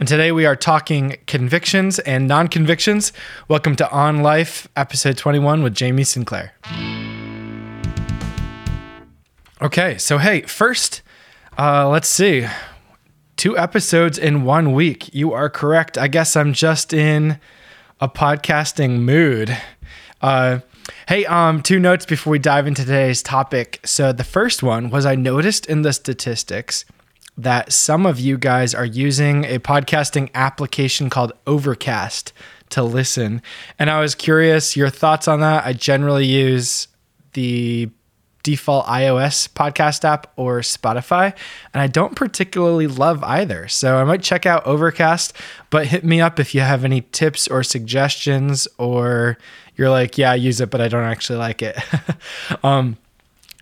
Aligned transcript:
And 0.00 0.08
today 0.08 0.32
we 0.32 0.44
are 0.44 0.56
talking 0.56 1.18
convictions 1.28 2.00
and 2.00 2.26
non 2.26 2.48
convictions. 2.48 3.12
Welcome 3.46 3.76
to 3.76 3.88
On 3.92 4.24
Life, 4.24 4.66
episode 4.74 5.16
21 5.16 5.62
with 5.62 5.72
Jamie 5.72 6.02
Sinclair. 6.02 6.52
Okay, 9.62 9.96
so 9.98 10.18
hey, 10.18 10.42
first, 10.42 11.02
uh, 11.56 11.88
let's 11.88 12.08
see. 12.08 12.44
Two 13.36 13.56
episodes 13.56 14.18
in 14.18 14.42
one 14.42 14.72
week. 14.72 15.14
You 15.14 15.32
are 15.32 15.48
correct. 15.48 15.96
I 15.96 16.08
guess 16.08 16.34
I'm 16.34 16.54
just 16.54 16.92
in 16.92 17.38
a 18.00 18.08
podcasting 18.08 18.98
mood. 18.98 19.56
Uh, 20.20 20.58
hey, 21.06 21.24
um, 21.26 21.62
two 21.62 21.78
notes 21.78 22.04
before 22.04 22.32
we 22.32 22.40
dive 22.40 22.66
into 22.66 22.84
today's 22.84 23.22
topic. 23.22 23.78
So 23.84 24.12
the 24.12 24.24
first 24.24 24.60
one 24.60 24.90
was 24.90 25.06
I 25.06 25.14
noticed 25.14 25.66
in 25.66 25.82
the 25.82 25.92
statistics 25.92 26.84
that 27.36 27.72
some 27.72 28.06
of 28.06 28.20
you 28.20 28.38
guys 28.38 28.74
are 28.74 28.84
using 28.84 29.44
a 29.44 29.58
podcasting 29.58 30.30
application 30.34 31.10
called 31.10 31.32
Overcast 31.46 32.32
to 32.70 32.82
listen. 32.82 33.42
And 33.78 33.90
I 33.90 34.00
was 34.00 34.14
curious 34.14 34.76
your 34.76 34.90
thoughts 34.90 35.28
on 35.28 35.40
that. 35.40 35.64
I 35.66 35.72
generally 35.72 36.26
use 36.26 36.88
the 37.32 37.90
default 38.44 38.84
iOS 38.86 39.48
podcast 39.48 40.04
app 40.04 40.32
or 40.36 40.60
Spotify, 40.60 41.34
and 41.72 41.80
I 41.80 41.86
don't 41.88 42.14
particularly 42.14 42.86
love 42.86 43.24
either. 43.24 43.66
So 43.68 43.96
I 43.96 44.04
might 44.04 44.22
check 44.22 44.46
out 44.46 44.66
Overcast, 44.66 45.32
but 45.70 45.86
hit 45.86 46.04
me 46.04 46.20
up 46.20 46.38
if 46.38 46.54
you 46.54 46.60
have 46.60 46.84
any 46.84 47.00
tips 47.00 47.48
or 47.48 47.64
suggestions, 47.64 48.68
or 48.78 49.38
you're 49.76 49.90
like, 49.90 50.16
yeah, 50.18 50.32
I 50.32 50.34
use 50.36 50.60
it, 50.60 50.70
but 50.70 50.80
I 50.80 50.88
don't 50.88 51.04
actually 51.04 51.38
like 51.38 51.62
it. 51.62 51.76
um, 52.62 52.96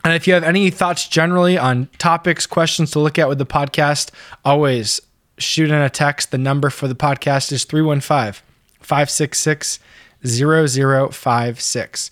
and 0.04 0.14
if 0.14 0.26
you 0.26 0.34
have 0.34 0.44
any 0.44 0.70
thoughts 0.70 1.06
generally 1.06 1.56
on 1.56 1.88
topics, 1.98 2.46
questions 2.46 2.90
to 2.92 2.98
look 2.98 3.18
at 3.18 3.28
with 3.28 3.38
the 3.38 3.46
podcast, 3.46 4.10
always 4.44 5.00
shoot 5.38 5.70
in 5.70 5.80
a 5.80 5.90
text. 5.90 6.30
The 6.30 6.38
number 6.38 6.70
for 6.70 6.88
the 6.88 6.94
podcast 6.94 7.52
is 7.52 7.64
315 7.64 8.42
566 8.80 9.78
0056. 10.24 12.10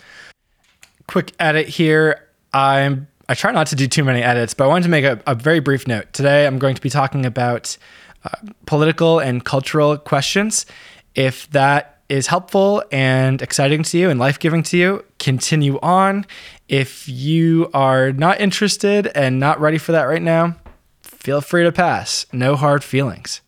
Quick 1.07 1.33
edit 1.39 1.69
here. 1.69 2.27
I'm 2.53 3.09
I 3.29 3.35
try 3.35 3.53
not 3.53 3.69
to 3.69 3.77
do 3.77 3.87
too 3.87 4.03
many 4.03 4.23
edits, 4.23 4.55
but 4.55 4.65
I 4.65 4.67
wanted 4.67 4.85
to 4.85 4.89
make 4.89 5.05
a, 5.05 5.23
a 5.25 5.37
very 5.37 5.61
brief 5.61 5.87
note. 5.87 6.13
Today 6.13 6.47
I'm 6.47 6.59
going 6.59 6.75
to 6.75 6.81
be 6.81 6.91
talking 6.91 7.25
about 7.25 7.77
uh, 8.25 8.31
political 8.67 9.21
and 9.21 9.45
cultural 9.45 9.97
questions. 9.97 10.67
If 11.15 11.49
that 11.51 12.01
is 12.09 12.27
helpful 12.27 12.83
and 12.91 13.41
exciting 13.41 13.85
to 13.85 13.99
you 13.99 14.11
and 14.11 14.19
life 14.19 14.41
giving 14.41 14.65
to 14.65 14.77
you, 14.77 15.05
continue 15.21 15.79
on. 15.81 16.27
If 16.71 17.09
you 17.09 17.69
are 17.75 18.13
not 18.13 18.41
interested 18.41 19.09
and 19.09 19.41
not 19.41 19.61
ready 19.61 19.77
for 19.77 19.91
that 19.91 20.05
right 20.05 20.23
now, 20.23 20.55
feel 21.03 21.41
free 21.41 21.65
to 21.65 21.73
pass. 21.73 22.27
No 22.33 22.55
hard 22.55 22.85
feelings. 22.85 23.41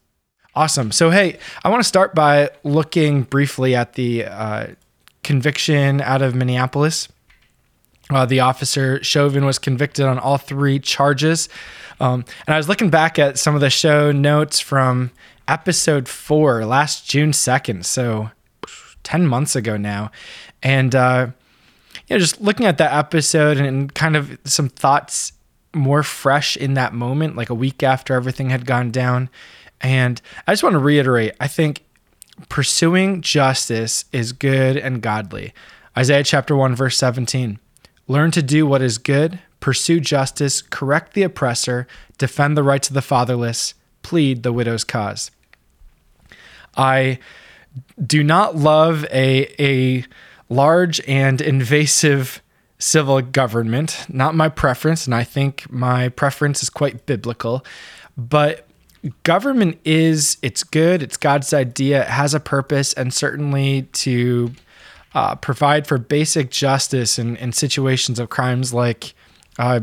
Awesome. 0.56 0.90
So, 0.90 1.10
hey, 1.10 1.38
I 1.62 1.68
want 1.68 1.80
to 1.80 1.88
start 1.88 2.16
by 2.16 2.50
looking 2.64 3.22
briefly 3.22 3.76
at 3.76 3.92
the 3.92 4.24
uh, 4.24 4.66
conviction 5.22 6.00
out 6.00 6.20
of 6.20 6.34
Minneapolis. 6.34 7.06
Uh, 8.10 8.26
the 8.26 8.40
officer 8.40 9.00
Chauvin 9.04 9.44
was 9.44 9.56
convicted 9.56 10.04
on 10.04 10.18
all 10.18 10.36
three 10.36 10.80
charges. 10.80 11.48
Um, 12.00 12.24
and 12.48 12.54
I 12.54 12.56
was 12.56 12.68
looking 12.68 12.90
back 12.90 13.20
at 13.20 13.38
some 13.38 13.54
of 13.54 13.60
the 13.60 13.70
show 13.70 14.10
notes 14.10 14.58
from 14.58 15.12
episode 15.46 16.08
four, 16.08 16.66
last 16.66 17.08
June 17.08 17.30
2nd. 17.30 17.84
So 17.84 18.32
10 19.04 19.28
months 19.28 19.54
ago 19.54 19.76
now. 19.76 20.10
And, 20.60 20.96
uh, 20.96 21.28
you 22.12 22.18
know, 22.18 22.20
just 22.20 22.42
looking 22.42 22.66
at 22.66 22.77
that 22.77 22.92
episode 22.92 23.56
and 23.56 23.94
kind 23.94 24.16
of 24.16 24.38
some 24.44 24.68
thoughts 24.68 25.32
more 25.74 26.02
fresh 26.02 26.58
in 26.58 26.74
that 26.74 26.92
moment, 26.92 27.36
like 27.36 27.48
a 27.48 27.55
week 27.55 27.82
after 27.82 28.12
everything 28.12 28.50
had 28.50 28.66
gone 28.66 28.91
down. 28.91 29.30
And 29.80 30.20
I 30.46 30.52
just 30.52 30.62
want 30.62 30.74
to 30.74 30.78
reiterate 30.78 31.33
I 31.40 31.48
think 31.48 31.86
pursuing 32.50 33.22
justice 33.22 34.05
is 34.12 34.34
good 34.34 34.77
and 34.77 35.00
godly. 35.00 35.55
Isaiah 35.96 36.22
chapter 36.22 36.55
1, 36.55 36.74
verse 36.74 36.98
17. 36.98 37.58
Learn 38.08 38.30
to 38.33 38.42
do 38.42 38.67
what 38.67 38.83
is 38.83 38.98
good, 38.98 39.39
pursue 39.61 39.98
justice, 39.98 40.61
correct 40.61 41.14
the 41.14 41.23
oppressor, 41.23 41.86
defend 42.18 42.58
the 42.58 42.62
rights 42.62 42.89
of 42.89 42.94
the 42.94 43.00
fatherless, 43.00 43.73
plead 44.02 44.42
the 44.42 44.52
widow's 44.52 44.84
cause. 44.84 45.30
I 46.77 47.20
do 48.05 48.23
not 48.23 48.55
love 48.55 49.06
a, 49.06 49.55
a 49.58 50.05
large 50.52 51.01
and 51.08 51.40
invasive 51.40 52.42
civil 52.79 53.20
government. 53.23 54.07
Not 54.08 54.35
my 54.35 54.48
preference, 54.48 55.07
and 55.07 55.14
I 55.14 55.24
think 55.24 55.70
my 55.70 56.08
preference 56.08 56.63
is 56.63 56.70
quite 56.70 57.07
biblical. 57.07 57.64
But 58.17 58.67
government 59.23 59.79
is, 59.85 60.36
it's 60.42 60.64
good, 60.64 61.02
it's 61.02 61.17
God's 61.17 61.52
idea, 61.52 62.02
it 62.02 62.08
has 62.08 62.35
a 62.35 62.41
purpose, 62.41 62.92
and 62.92 63.14
certainly 63.14 63.83
to 63.92 64.52
uh, 65.14 65.35
provide 65.36 65.86
for 65.86 65.98
basic 65.98 66.51
justice 66.51 67.18
in, 67.18 67.36
in 67.36 67.52
situations 67.52 68.18
of 68.18 68.30
crimes 68.30 68.73
like 68.73 69.14
uh, 69.58 69.80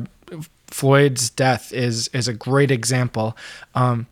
Floyd's 0.67 1.29
death 1.29 1.73
is 1.73 2.09
is 2.09 2.27
a 2.27 2.33
great 2.33 2.71
example. 2.71 3.35
Um, 3.75 4.07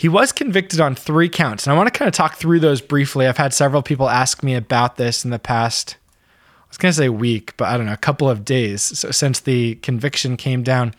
he 0.00 0.08
was 0.08 0.32
convicted 0.32 0.80
on 0.80 0.94
three 0.94 1.28
counts, 1.28 1.66
and 1.66 1.74
I 1.74 1.76
want 1.76 1.92
to 1.92 1.98
kind 1.98 2.08
of 2.08 2.14
talk 2.14 2.36
through 2.36 2.60
those 2.60 2.80
briefly. 2.80 3.26
I've 3.26 3.36
had 3.36 3.52
several 3.52 3.82
people 3.82 4.08
ask 4.08 4.42
me 4.42 4.54
about 4.54 4.96
this 4.96 5.24
in 5.24 5.30
the 5.30 5.38
past. 5.38 5.96
I 6.38 6.68
was 6.68 6.78
going 6.78 6.90
to 6.90 6.96
say 6.96 7.08
week, 7.08 7.54
but 7.56 7.68
I 7.68 7.76
don't 7.76 7.86
know, 7.86 7.92
a 7.92 7.98
couple 7.98 8.30
of 8.30 8.44
days 8.44 8.82
so 8.82 9.10
since 9.10 9.40
the 9.40 9.74
conviction 9.76 10.36
came 10.36 10.62
down. 10.62 10.94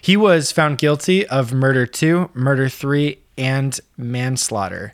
He 0.00 0.16
was 0.16 0.50
found 0.50 0.78
guilty 0.78 1.26
of 1.28 1.52
murder 1.52 1.86
two, 1.86 2.30
murder 2.34 2.68
three, 2.68 3.18
and 3.38 3.78
manslaughter. 3.96 4.92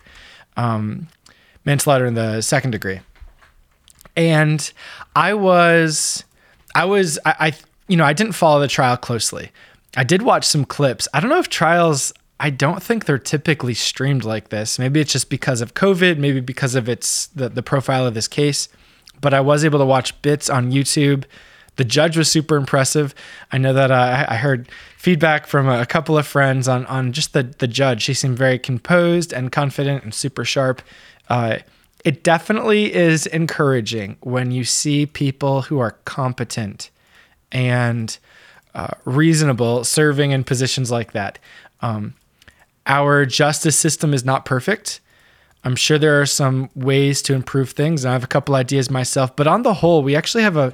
Um, 0.56 1.08
manslaughter 1.64 2.04
in 2.04 2.14
the 2.14 2.42
second 2.42 2.72
degree 2.72 3.00
and 4.19 4.72
I 5.14 5.34
was, 5.34 6.25
I 6.75 6.84
was, 6.87 7.20
I, 7.25 7.34
I, 7.38 7.53
you 7.87 7.97
know, 7.97 8.04
I 8.04 8.12
didn't 8.12 8.32
follow 8.32 8.58
the 8.58 8.66
trial 8.66 8.97
closely. 8.97 9.53
I 9.97 10.03
did 10.03 10.22
watch 10.22 10.44
some 10.44 10.64
clips. 10.64 11.06
I 11.14 11.20
don't 11.20 11.31
know 11.31 11.38
if 11.38 11.48
trials. 11.48 12.12
I 12.41 12.50
don't 12.50 12.82
think 12.82 13.04
they're 13.04 13.19
typically 13.19 13.75
streamed 13.75 14.25
like 14.25 14.50
this. 14.50 14.78
Maybe 14.78 15.00
it's 15.00 15.12
just 15.12 15.28
because 15.28 15.60
of 15.60 15.75
COVID. 15.75 16.19
Maybe 16.19 16.41
because 16.41 16.75
of 16.75 16.88
its 16.88 17.26
the 17.28 17.49
the 17.49 17.62
profile 17.62 18.06
of 18.06 18.15
this 18.15 18.28
case. 18.28 18.69
But 19.21 19.34
I 19.34 19.41
was 19.41 19.65
able 19.65 19.81
to 19.81 19.84
watch 19.84 20.21
bits 20.22 20.49
on 20.49 20.71
YouTube. 20.71 21.25
The 21.76 21.84
judge 21.84 22.16
was 22.16 22.31
super 22.31 22.56
impressive. 22.56 23.15
I 23.53 23.59
know 23.59 23.72
that 23.72 23.91
uh, 23.91 24.26
I 24.28 24.37
heard 24.37 24.69
feedback 24.97 25.47
from 25.47 25.69
a 25.69 25.87
couple 25.87 26.16
of 26.16 26.26
friends 26.26 26.69
on 26.69 26.87
on 26.87 27.12
just 27.12 27.32
the 27.32 27.43
the 27.43 27.69
judge. 27.69 28.03
She 28.03 28.15
seemed 28.15 28.38
very 28.38 28.59
composed 28.59 29.32
and 29.32 29.50
confident 29.50 30.05
and 30.05 30.15
super 30.15 30.44
sharp. 30.44 30.82
Uh, 31.28 31.59
it 32.05 32.22
definitely 32.22 32.94
is 32.94 33.26
encouraging 33.26 34.16
when 34.20 34.53
you 34.53 34.65
see 34.65 35.06
people 35.06 35.62
who 35.62 35.81
are 35.81 35.93
competent 36.05 36.91
and 37.50 38.19
uh, 38.75 38.94
reasonable 39.05 39.82
serving 39.82 40.31
in 40.31 40.44
positions 40.44 40.91
like 40.91 41.12
that. 41.12 41.38
Um, 41.81 42.15
our 42.88 43.26
justice 43.26 43.78
system 43.78 44.15
is 44.15 44.25
not 44.25 44.44
perfect. 44.44 45.00
I'm 45.65 45.76
sure 45.76 45.99
there 45.99 46.21
are 46.21 46.26
some 46.26 46.71
ways 46.75 47.21
to 47.22 47.34
improve 47.34 47.71
things, 47.71 48.04
and 48.04 48.10
I 48.10 48.12
have 48.15 48.25
a 48.25 48.28
couple 48.28 48.54
ideas 48.54 48.91
myself. 48.91 49.37
But 49.37 49.47
on 49.47 49.62
the 49.62 49.75
whole, 49.75 50.03
we 50.03 50.16
actually 50.16 50.43
have 50.43 50.56
a, 50.56 50.72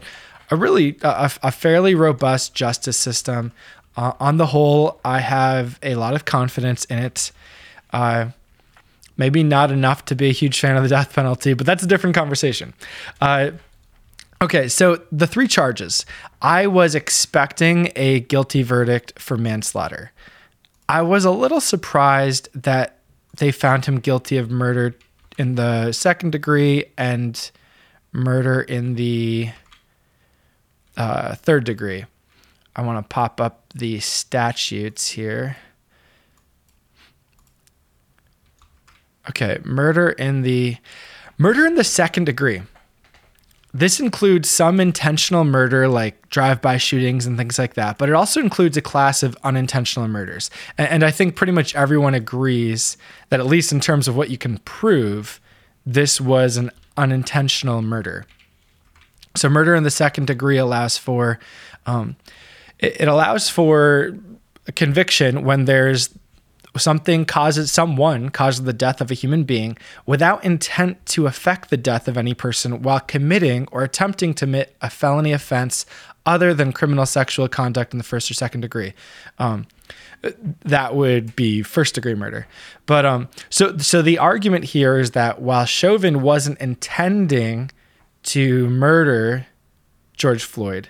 a 0.51 0.57
really 0.57 0.97
a, 1.03 1.31
a 1.43 1.51
fairly 1.51 1.95
robust 1.95 2.55
justice 2.55 2.97
system. 2.97 3.53
Uh, 3.97 4.13
on 4.21 4.37
the 4.37 4.47
whole, 4.47 5.01
I 5.05 5.21
have 5.21 5.79
a 5.83 5.95
lot 5.97 6.15
of 6.15 6.25
confidence 6.25 6.85
in 6.87 6.99
it. 6.99 7.33
Uh, 7.93 8.31
maybe 9.17 9.43
not 9.43 9.71
enough 9.71 10.05
to 10.07 10.15
be 10.15 10.29
a 10.29 10.33
huge 10.33 10.61
fan 10.61 10.77
of 10.77 10.83
the 10.83 10.89
death 10.89 11.13
penalty, 11.13 11.55
but 11.55 11.67
that's 11.67 11.83
a 11.83 11.87
different 11.87 12.15
conversation. 12.15 12.75
Uh, 13.21 13.53
okay, 14.43 14.69
so 14.69 15.01
the 15.13 15.27
three 15.27 15.49
charges. 15.49 16.05
I 16.43 16.67
was 16.67 16.95
expecting 16.95 17.91
a 17.97 18.21
guilty 18.21 18.63
verdict 18.63 19.19
for 19.19 19.37
manslaughter. 19.37 20.13
I 20.89 21.03
was 21.03 21.25
a 21.25 21.31
little 21.31 21.61
surprised 21.61 22.49
that 22.55 22.99
they 23.37 23.51
found 23.51 23.87
him 23.87 24.01
guilty 24.01 24.37
of 24.37 24.51
murder 24.51 24.95
in 25.39 25.55
the 25.55 25.93
second 25.93 26.31
degree 26.31 26.85
and 26.97 27.51
murder 28.13 28.61
in 28.61 28.95
the 28.95 29.51
uh, 30.97 31.35
third 31.35 31.65
degree. 31.65 32.05
I 32.77 32.83
want 32.83 33.05
to 33.05 33.09
pop 33.09 33.41
up 33.41 33.73
the 33.75 34.01
statutes 34.01 35.09
here. 35.09 35.57
Okay, 39.29 39.59
murder 39.65 40.11
in 40.11 40.43
the 40.43 40.77
murder 41.39 41.67
in 41.67 41.77
the 41.77 41.85
second 41.85 42.25
degree. 42.25 42.63
This 43.77 43.99
includes 43.99 44.49
some 44.49 44.79
intentional 44.79 45.43
murder 45.43 45.89
like 45.89 46.29
drive-by 46.29 46.77
shootings 46.77 47.27
and 47.27 47.37
things 47.37 47.59
like 47.59 47.75
that, 47.75 47.99
but 47.99 48.09
it 48.09 48.15
also 48.15 48.41
includes 48.41 48.77
a 48.77 48.81
class 48.81 49.25
of 49.25 49.37
unintentional 49.43 50.07
murders. 50.07 50.49
And, 50.79 50.89
and 50.89 51.05
I 51.05 51.11
think 51.11 51.35
pretty 51.35 51.53
much 51.53 51.75
everyone 51.75 52.15
agrees 52.15 52.97
that 53.31 53.41
at 53.41 53.47
least 53.47 53.73
in 53.73 53.81
terms 53.81 54.07
of 54.07 54.15
what 54.17 54.31
you 54.31 54.39
can 54.39 54.59
prove, 54.59 55.41
this 55.85 56.21
was 56.21 56.57
an 56.57 56.71
unintentional 56.97 57.83
murder. 57.83 58.27
So 59.35 59.49
murder 59.49 59.75
in 59.75 59.83
the 59.83 59.91
second 59.91 60.29
degree 60.29 60.57
allows 60.57 60.97
for 60.97 61.41
um, 61.87 62.15
it, 62.79 63.01
it 63.01 63.09
allows 63.09 63.49
for 63.49 64.17
a 64.69 64.73
conviction 64.73 65.45
when 65.45 65.65
there's 65.65 66.11
something 66.77 67.25
causes 67.25 67.71
someone 67.71 68.29
causes 68.31 68.65
the 68.65 68.73
death 68.73 69.01
of 69.01 69.11
a 69.11 69.15
human 69.15 69.45
being 69.45 69.79
without 70.07 70.45
intent 70.45 71.05
to 71.07 71.27
affect 71.27 71.71
the 71.71 71.77
death 71.77 72.09
of 72.09 72.17
any 72.17 72.35
person 72.35 72.83
while 72.83 73.01
committing 73.01 73.69
or 73.71 73.83
attempting 73.83 74.35
to 74.35 74.45
commit 74.45 74.77
a 74.81 74.91
felony 74.91 75.33
offense 75.33 75.87
other 76.27 76.55
than 76.55 76.73
criminal 76.73 77.07
sexual 77.07 77.49
conduct 77.49 77.93
in 77.93 77.99
the 77.99 78.05
first 78.05 78.31
or 78.31 78.35
second 78.35 78.63
degree. 78.63 78.95
Um, 79.39 79.67
that 80.65 80.95
would 80.95 81.37
be 81.37 81.63
first 81.63 81.95
degree 81.95 82.15
murder. 82.15 82.47
But 82.87 83.05
um, 83.05 83.29
so 83.51 83.77
so 83.79 84.01
the 84.01 84.19
argument 84.19 84.65
here 84.65 84.99
is 84.99 85.11
that 85.13 85.41
while 85.41 85.67
Chauvin 85.67 86.23
wasn't 86.23 86.59
intending 86.61 87.71
to 88.25 88.69
murder 88.71 89.47
George 90.17 90.45
Floyd, 90.45 90.89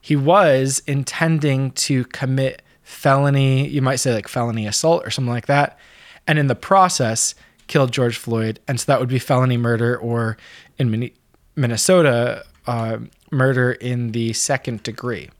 he 0.00 0.14
was 0.16 0.82
intending 0.86 1.72
to 1.72 2.04
commit 2.06 2.61
felony, 2.82 3.66
you 3.68 3.82
might 3.82 3.96
say 3.96 4.14
like 4.14 4.28
felony 4.28 4.66
assault 4.66 5.06
or 5.06 5.10
something 5.10 5.32
like 5.32 5.46
that, 5.46 5.78
and 6.26 6.38
in 6.38 6.46
the 6.46 6.54
process 6.54 7.34
killed 7.66 7.92
George 7.92 8.16
Floyd, 8.16 8.60
and 8.68 8.78
so 8.78 8.84
that 8.86 9.00
would 9.00 9.08
be 9.08 9.18
felony 9.18 9.56
murder 9.56 9.96
or 9.96 10.36
in 10.78 11.10
Minnesota 11.56 12.44
uh, 12.66 12.98
murder 13.30 13.72
in 13.72 14.12
the 14.12 14.32
second 14.32 14.82
degree. 14.82 15.30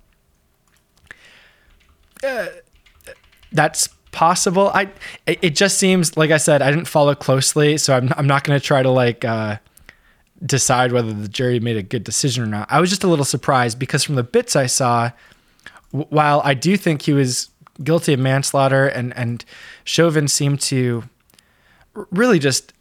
Uh, 2.25 2.47
that's 3.53 3.89
possible. 4.13 4.71
I 4.73 4.91
it 5.27 5.57
just 5.57 5.79
seems 5.79 6.17
like 6.17 6.31
I 6.31 6.37
said 6.37 6.63
I 6.63 6.71
didn't 6.71 6.87
follow 6.87 7.15
closely, 7.15 7.77
so 7.79 7.97
I'm 7.97 8.13
I'm 8.17 8.27
not 8.27 8.45
going 8.45 8.59
to 8.59 8.65
try 8.65 8.83
to 8.83 8.91
like 8.91 9.25
uh, 9.25 9.59
decide 10.45 10.93
whether 10.93 11.13
the 11.13 11.29
jury 11.29 11.61
made 11.61 11.77
a 11.77 11.83
good 11.83 12.05
decision 12.05 12.45
or 12.45 12.47
not. 12.47 12.71
I 12.71 12.81
was 12.81 12.91
just 12.91 13.05
a 13.05 13.09
little 13.09 13.25
surprised 13.25 13.79
because 13.79 14.05
from 14.05 14.15
the 14.15 14.23
bits 14.23 14.55
I 14.55 14.67
saw, 14.67 15.11
while 15.93 16.41
I 16.45 16.55
do 16.55 16.77
think 16.77 17.03
he 17.03 17.13
was 17.13 17.51
guilty 17.83 18.13
of 18.13 18.21
manslaughter 18.21 18.87
and 18.87 19.17
and 19.17 19.45
Chauvin 19.85 20.29
seemed 20.29 20.61
to 20.63 21.05
really 22.11 22.39
just 22.39 22.73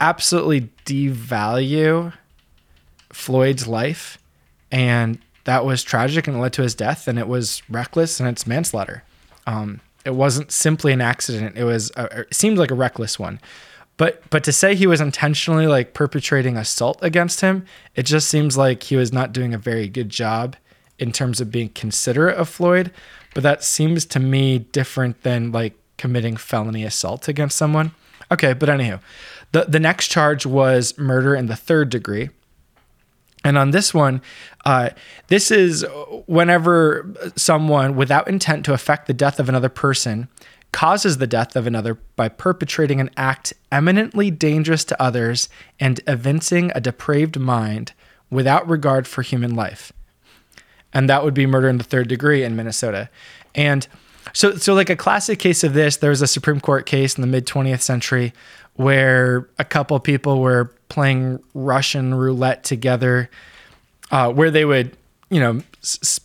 absolutely 0.00 0.70
devalue 0.84 2.12
Floyd's 3.12 3.66
life 3.66 4.18
and 4.70 5.18
that 5.44 5.64
was 5.64 5.82
tragic 5.82 6.26
and 6.26 6.36
it 6.36 6.40
led 6.40 6.52
to 6.54 6.62
his 6.62 6.74
death 6.74 7.08
and 7.08 7.18
it 7.18 7.28
was 7.28 7.62
reckless 7.68 8.18
and 8.18 8.28
it's 8.28 8.46
manslaughter. 8.46 9.04
Um, 9.46 9.80
it 10.04 10.14
wasn't 10.14 10.52
simply 10.52 10.92
an 10.92 11.00
accident. 11.00 11.56
It 11.56 11.64
was 11.64 11.90
a, 11.96 12.20
it 12.20 12.34
seemed 12.34 12.58
like 12.58 12.70
a 12.70 12.74
reckless 12.74 13.18
one. 13.18 13.40
But 13.96 14.28
but 14.30 14.42
to 14.44 14.52
say 14.52 14.74
he 14.74 14.86
was 14.86 15.00
intentionally 15.00 15.66
like 15.66 15.94
perpetrating 15.94 16.56
assault 16.56 16.98
against 17.00 17.40
him, 17.40 17.64
it 17.94 18.04
just 18.04 18.28
seems 18.28 18.56
like 18.56 18.82
he 18.82 18.96
was 18.96 19.12
not 19.12 19.32
doing 19.32 19.54
a 19.54 19.58
very 19.58 19.88
good 19.88 20.08
job 20.08 20.56
in 20.98 21.12
terms 21.12 21.40
of 21.40 21.50
being 21.50 21.68
considerate 21.70 22.36
of 22.36 22.48
Floyd. 22.48 22.90
But 23.34 23.42
that 23.42 23.64
seems 23.64 24.04
to 24.06 24.20
me 24.20 24.58
different 24.58 25.22
than 25.22 25.52
like 25.52 25.74
committing 25.98 26.36
felony 26.36 26.84
assault 26.84 27.28
against 27.28 27.56
someone. 27.56 27.92
Okay, 28.30 28.52
but 28.52 28.68
anywho, 28.68 29.00
the 29.52 29.64
the 29.68 29.80
next 29.80 30.08
charge 30.08 30.46
was 30.46 30.96
murder 30.98 31.34
in 31.34 31.46
the 31.46 31.56
third 31.56 31.90
degree. 31.90 32.30
And 33.44 33.58
on 33.58 33.72
this 33.72 33.92
one, 33.92 34.22
uh, 34.64 34.90
this 35.28 35.50
is 35.50 35.84
whenever 36.26 37.12
someone, 37.36 37.94
without 37.94 38.26
intent 38.26 38.64
to 38.64 38.72
affect 38.72 39.06
the 39.06 39.12
death 39.12 39.38
of 39.38 39.50
another 39.50 39.68
person, 39.68 40.28
causes 40.72 41.18
the 41.18 41.26
death 41.26 41.54
of 41.54 41.66
another 41.66 41.94
by 42.16 42.28
perpetrating 42.28 43.00
an 43.00 43.10
act 43.16 43.52
eminently 43.70 44.30
dangerous 44.30 44.82
to 44.84 45.00
others 45.00 45.48
and 45.78 46.00
evincing 46.06 46.72
a 46.74 46.80
depraved 46.80 47.38
mind 47.38 47.92
without 48.30 48.66
regard 48.66 49.06
for 49.06 49.22
human 49.22 49.54
life. 49.54 49.92
And 50.94 51.10
that 51.10 51.24
would 51.24 51.34
be 51.34 51.44
murder 51.46 51.68
in 51.68 51.78
the 51.78 51.84
third 51.84 52.08
degree 52.08 52.42
in 52.44 52.54
Minnesota. 52.56 53.10
And 53.54 53.86
so, 54.32 54.54
so 54.56 54.72
like 54.74 54.88
a 54.90 54.96
classic 54.96 55.38
case 55.38 55.64
of 55.64 55.74
this, 55.74 55.96
there 55.98 56.10
was 56.10 56.22
a 56.22 56.26
Supreme 56.26 56.60
Court 56.60 56.86
case 56.86 57.16
in 57.16 57.20
the 57.20 57.26
mid 57.26 57.46
20th 57.46 57.82
century 57.82 58.32
where 58.74 59.48
a 59.58 59.64
couple 59.64 59.98
people 60.00 60.40
were 60.40 60.72
playing 60.88 61.42
Russian 61.52 62.14
roulette 62.14 62.64
together, 62.64 63.28
uh, 64.10 64.32
where 64.32 64.50
they 64.50 64.64
would, 64.64 64.96
you 65.30 65.40
know, 65.40 65.60
s- 65.82 66.20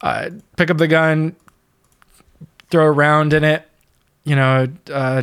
uh, 0.00 0.30
pick 0.56 0.70
up 0.70 0.78
the 0.78 0.88
gun, 0.88 1.34
throw 2.70 2.86
a 2.86 2.90
round 2.92 3.32
in 3.32 3.44
it, 3.44 3.66
you 4.24 4.36
know, 4.36 4.66
uh, 4.92 5.22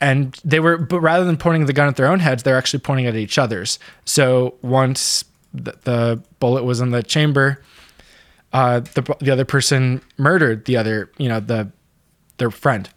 and 0.00 0.38
they 0.44 0.60
were, 0.60 0.76
but 0.76 1.00
rather 1.00 1.24
than 1.24 1.36
pointing 1.36 1.66
the 1.66 1.72
gun 1.72 1.88
at 1.88 1.96
their 1.96 2.06
own 2.06 2.20
heads, 2.20 2.42
they're 2.42 2.56
actually 2.58 2.80
pointing 2.80 3.06
at 3.06 3.16
each 3.16 3.38
other's. 3.38 3.78
So 4.04 4.54
once 4.62 5.24
the, 5.52 5.76
the 5.84 6.22
bullet 6.40 6.64
was 6.64 6.80
in 6.80 6.90
the 6.90 7.02
chamber, 7.02 7.62
uh, 8.52 8.80
the 8.80 9.16
the 9.20 9.30
other 9.30 9.44
person 9.44 10.02
murdered 10.16 10.64
the 10.64 10.76
other, 10.76 11.10
you 11.18 11.28
know, 11.28 11.40
the 11.40 11.70
their 12.38 12.50
friend 12.50 12.88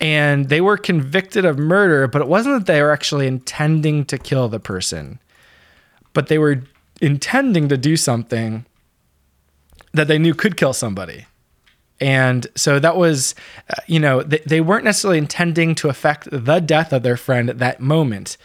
and 0.00 0.48
they 0.48 0.60
were 0.60 0.76
convicted 0.76 1.44
of 1.44 1.58
murder, 1.58 2.06
but 2.06 2.20
it 2.20 2.28
wasn't 2.28 2.58
that 2.58 2.70
they 2.70 2.82
were 2.82 2.92
actually 2.92 3.26
intending 3.26 4.04
to 4.06 4.18
kill 4.18 4.48
the 4.48 4.60
person, 4.60 5.18
but 6.12 6.28
they 6.28 6.38
were 6.38 6.62
intending 7.00 7.68
to 7.68 7.76
do 7.76 7.96
something 7.96 8.66
that 9.92 10.08
they 10.08 10.18
knew 10.18 10.34
could 10.34 10.56
kill 10.56 10.72
somebody. 10.72 11.26
And 12.00 12.46
so 12.56 12.80
that 12.80 12.96
was, 12.96 13.34
uh, 13.70 13.80
you 13.86 14.00
know, 14.00 14.22
they, 14.22 14.40
they 14.44 14.60
weren't 14.60 14.84
necessarily 14.84 15.18
intending 15.18 15.74
to 15.76 15.88
affect 15.88 16.28
the 16.30 16.60
death 16.60 16.92
of 16.92 17.02
their 17.04 17.16
friend 17.16 17.48
at 17.48 17.60
that 17.60 17.80
moment, 17.80 18.36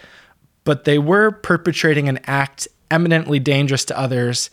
but 0.63 0.85
they 0.85 0.99
were 0.99 1.31
perpetrating 1.31 2.07
an 2.07 2.19
act 2.25 2.67
eminently 2.91 3.39
dangerous 3.39 3.85
to 3.85 3.97
others 3.97 4.49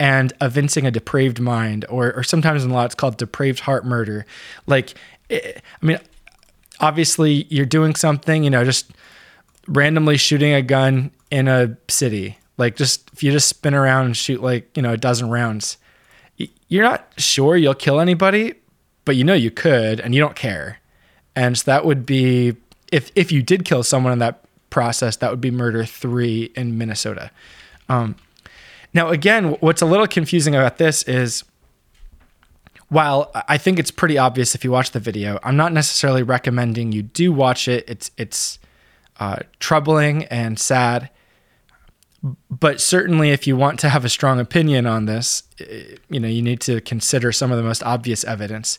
and 0.00 0.32
evincing 0.40 0.86
a 0.86 0.90
depraved 0.90 1.40
mind, 1.40 1.84
or, 1.88 2.14
or 2.14 2.22
sometimes 2.22 2.64
in 2.64 2.70
law 2.70 2.84
it's 2.84 2.94
called 2.94 3.16
depraved 3.16 3.60
heart 3.60 3.84
murder. 3.84 4.24
Like, 4.66 4.94
it, 5.28 5.62
I 5.82 5.86
mean, 5.86 5.98
obviously 6.80 7.46
you're 7.50 7.66
doing 7.66 7.94
something, 7.94 8.44
you 8.44 8.50
know, 8.50 8.64
just 8.64 8.90
randomly 9.66 10.16
shooting 10.16 10.52
a 10.52 10.62
gun 10.62 11.10
in 11.30 11.48
a 11.48 11.76
city. 11.88 12.38
Like 12.56 12.76
just 12.76 13.10
if 13.12 13.22
you 13.22 13.32
just 13.32 13.48
spin 13.48 13.74
around 13.74 14.06
and 14.06 14.16
shoot 14.16 14.42
like, 14.42 14.76
you 14.76 14.82
know, 14.82 14.92
a 14.92 14.96
dozen 14.96 15.30
rounds, 15.30 15.78
you're 16.68 16.84
not 16.84 17.12
sure 17.16 17.56
you'll 17.56 17.74
kill 17.74 18.00
anybody, 18.00 18.54
but 19.04 19.16
you 19.16 19.24
know 19.24 19.34
you 19.34 19.50
could 19.50 20.00
and 20.00 20.14
you 20.14 20.20
don't 20.20 20.36
care. 20.36 20.78
And 21.34 21.56
so 21.56 21.64
that 21.70 21.84
would 21.84 22.04
be 22.04 22.56
if 22.92 23.10
if 23.14 23.30
you 23.30 23.42
did 23.42 23.64
kill 23.64 23.82
someone 23.82 24.12
in 24.12 24.18
that 24.18 24.44
process, 24.70 25.16
that 25.16 25.30
would 25.30 25.40
be 25.40 25.50
murder 25.50 25.84
3 25.84 26.52
in 26.56 26.76
Minnesota. 26.76 27.30
Um, 27.88 28.16
now 28.94 29.08
again, 29.08 29.56
what's 29.60 29.82
a 29.82 29.86
little 29.86 30.06
confusing 30.06 30.54
about 30.54 30.78
this 30.78 31.02
is 31.04 31.44
while 32.88 33.30
I 33.48 33.58
think 33.58 33.78
it's 33.78 33.90
pretty 33.90 34.16
obvious 34.16 34.54
if 34.54 34.64
you 34.64 34.70
watch 34.70 34.92
the 34.92 35.00
video, 35.00 35.38
I'm 35.42 35.56
not 35.56 35.72
necessarily 35.72 36.22
recommending 36.22 36.92
you 36.92 37.02
do 37.02 37.32
watch 37.32 37.68
it. 37.68 37.84
It's 37.88 38.10
it's 38.16 38.58
uh, 39.20 39.40
troubling 39.60 40.24
and 40.24 40.58
sad, 40.58 41.10
but 42.50 42.80
certainly 42.80 43.30
if 43.30 43.46
you 43.46 43.56
want 43.56 43.78
to 43.80 43.88
have 43.88 44.04
a 44.04 44.08
strong 44.08 44.40
opinion 44.40 44.86
on 44.86 45.04
this, 45.04 45.42
you 46.08 46.20
know 46.20 46.28
you 46.28 46.42
need 46.42 46.60
to 46.62 46.80
consider 46.80 47.30
some 47.30 47.50
of 47.50 47.58
the 47.58 47.64
most 47.64 47.82
obvious 47.82 48.24
evidence. 48.24 48.78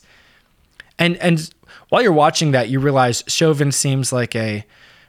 And 0.98 1.16
and 1.18 1.48
while 1.88 2.02
you're 2.02 2.12
watching 2.12 2.50
that, 2.50 2.68
you 2.68 2.80
realize 2.80 3.22
Chauvin 3.28 3.70
seems 3.70 4.12
like 4.12 4.34
a 4.34 4.64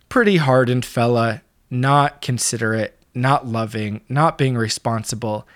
pretty 0.09 0.37
hardened 0.37 0.85
fella, 0.85 1.41
not 1.71 2.21
considerate, 2.21 3.00
not 3.13 3.47
loving, 3.47 4.01
not 4.09 4.37
being 4.37 4.55
responsible. 4.55 5.47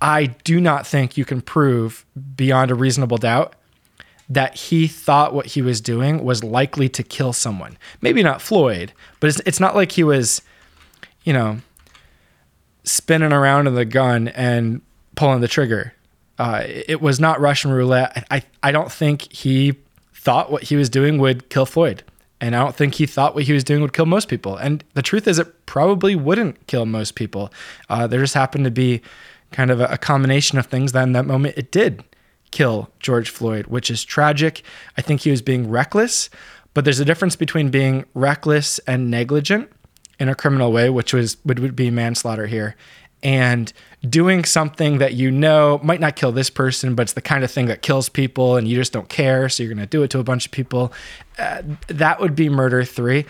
I 0.00 0.26
do 0.26 0.60
not 0.60 0.86
think 0.86 1.16
you 1.16 1.24
can 1.24 1.40
prove 1.40 2.06
beyond 2.36 2.70
a 2.70 2.74
reasonable 2.74 3.18
doubt 3.18 3.54
that 4.28 4.54
he 4.54 4.86
thought 4.86 5.34
what 5.34 5.46
he 5.46 5.62
was 5.62 5.80
doing 5.80 6.24
was 6.24 6.44
likely 6.44 6.88
to 6.88 7.02
kill 7.02 7.32
someone. 7.32 7.76
Maybe 8.00 8.22
not 8.22 8.40
Floyd, 8.40 8.92
but 9.18 9.28
it's, 9.28 9.40
it's 9.44 9.60
not 9.60 9.74
like 9.74 9.92
he 9.92 10.04
was, 10.04 10.40
you 11.24 11.32
know, 11.32 11.58
spinning 12.84 13.32
around 13.32 13.66
in 13.66 13.74
the 13.74 13.84
gun 13.84 14.28
and 14.28 14.82
pulling 15.16 15.40
the 15.40 15.48
trigger. 15.48 15.94
Uh, 16.38 16.62
it 16.64 17.02
was 17.02 17.18
not 17.18 17.40
Russian 17.40 17.72
roulette. 17.72 18.26
I, 18.30 18.42
I 18.62 18.72
don't 18.72 18.90
think 18.90 19.30
he 19.32 19.74
thought 20.14 20.50
what 20.50 20.64
he 20.64 20.76
was 20.76 20.88
doing 20.88 21.18
would 21.18 21.50
kill 21.50 21.66
Floyd. 21.66 22.04
And 22.40 22.56
I 22.56 22.62
don't 22.62 22.74
think 22.74 22.94
he 22.94 23.06
thought 23.06 23.34
what 23.34 23.44
he 23.44 23.52
was 23.52 23.64
doing 23.64 23.82
would 23.82 23.92
kill 23.92 24.06
most 24.06 24.28
people. 24.28 24.56
And 24.56 24.82
the 24.94 25.02
truth 25.02 25.28
is, 25.28 25.38
it 25.38 25.66
probably 25.66 26.14
wouldn't 26.14 26.66
kill 26.66 26.86
most 26.86 27.14
people. 27.14 27.52
Uh, 27.88 28.06
there 28.06 28.20
just 28.20 28.34
happened 28.34 28.64
to 28.64 28.70
be 28.70 29.02
kind 29.52 29.70
of 29.70 29.80
a, 29.80 29.86
a 29.86 29.98
combination 29.98 30.58
of 30.58 30.66
things 30.66 30.92
that 30.92 31.02
in 31.02 31.12
that 31.12 31.26
moment 31.26 31.58
it 31.58 31.70
did 31.70 32.04
kill 32.50 32.90
George 32.98 33.30
Floyd, 33.30 33.66
which 33.66 33.90
is 33.90 34.04
tragic. 34.04 34.62
I 34.96 35.02
think 35.02 35.20
he 35.20 35.30
was 35.30 35.42
being 35.42 35.70
reckless, 35.70 36.30
but 36.74 36.84
there's 36.84 37.00
a 37.00 37.04
difference 37.04 37.36
between 37.36 37.70
being 37.70 38.04
reckless 38.14 38.78
and 38.80 39.10
negligent 39.10 39.70
in 40.18 40.28
a 40.28 40.34
criminal 40.34 40.72
way, 40.72 40.90
which 40.90 41.12
was 41.12 41.36
would, 41.44 41.58
would 41.58 41.76
be 41.76 41.90
manslaughter 41.90 42.46
here, 42.46 42.76
and 43.22 43.72
doing 44.08 44.44
something 44.44 44.98
that 44.98 45.14
you 45.14 45.30
know 45.30 45.80
might 45.82 46.00
not 46.00 46.16
kill 46.16 46.32
this 46.32 46.50
person, 46.50 46.94
but 46.94 47.02
it's 47.02 47.12
the 47.12 47.20
kind 47.20 47.44
of 47.44 47.50
thing 47.50 47.66
that 47.66 47.82
kills 47.82 48.08
people, 48.08 48.56
and 48.56 48.66
you 48.66 48.76
just 48.76 48.92
don't 48.92 49.08
care, 49.08 49.48
so 49.48 49.62
you're 49.62 49.72
going 49.72 49.84
to 49.84 49.90
do 49.90 50.02
it 50.02 50.10
to 50.10 50.18
a 50.18 50.24
bunch 50.24 50.46
of 50.46 50.52
people. 50.52 50.92
Uh, 51.38 51.62
that 51.88 52.20
would 52.20 52.34
be 52.34 52.48
murder 52.48 52.84
three. 52.84 53.26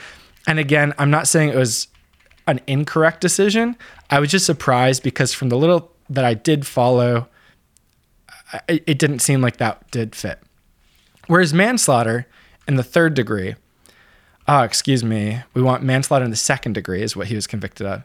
And 0.46 0.58
again, 0.58 0.94
I'm 0.98 1.10
not 1.10 1.28
saying 1.28 1.50
it 1.50 1.56
was 1.56 1.88
an 2.46 2.60
incorrect 2.66 3.20
decision. 3.20 3.76
I 4.10 4.20
was 4.20 4.30
just 4.30 4.46
surprised 4.46 5.02
because 5.02 5.32
from 5.32 5.48
the 5.48 5.56
little 5.56 5.92
that 6.08 6.24
I 6.24 6.34
did 6.34 6.66
follow, 6.66 7.28
it 8.68 8.98
didn't 8.98 9.20
seem 9.20 9.40
like 9.40 9.58
that 9.58 9.90
did 9.90 10.14
fit. 10.14 10.40
Whereas 11.26 11.54
manslaughter 11.54 12.26
in 12.66 12.74
the 12.74 12.82
third 12.82 13.14
degree, 13.14 13.54
uh, 14.48 14.64
excuse 14.64 15.04
me, 15.04 15.42
we 15.54 15.62
want 15.62 15.84
manslaughter 15.84 16.24
in 16.24 16.32
the 16.32 16.36
second 16.36 16.72
degree 16.72 17.02
is 17.02 17.14
what 17.14 17.28
he 17.28 17.36
was 17.36 17.46
convicted 17.46 17.86
of. 17.86 18.02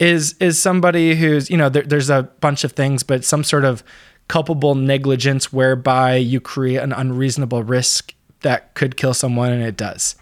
Is 0.00 0.34
is 0.40 0.58
somebody 0.58 1.14
who's 1.14 1.48
you 1.48 1.56
know 1.56 1.68
there, 1.68 1.82
there's 1.82 2.10
a 2.10 2.24
bunch 2.40 2.64
of 2.64 2.72
things, 2.72 3.04
but 3.04 3.24
some 3.24 3.44
sort 3.44 3.64
of 3.64 3.84
culpable 4.28 4.74
negligence 4.74 5.52
whereby 5.52 6.16
you 6.16 6.40
create 6.40 6.78
an 6.78 6.92
unreasonable 6.92 7.62
risk 7.62 8.14
that 8.40 8.74
could 8.74 8.96
kill 8.96 9.14
someone 9.14 9.52
and 9.52 9.62
it 9.62 9.76
does. 9.76 10.16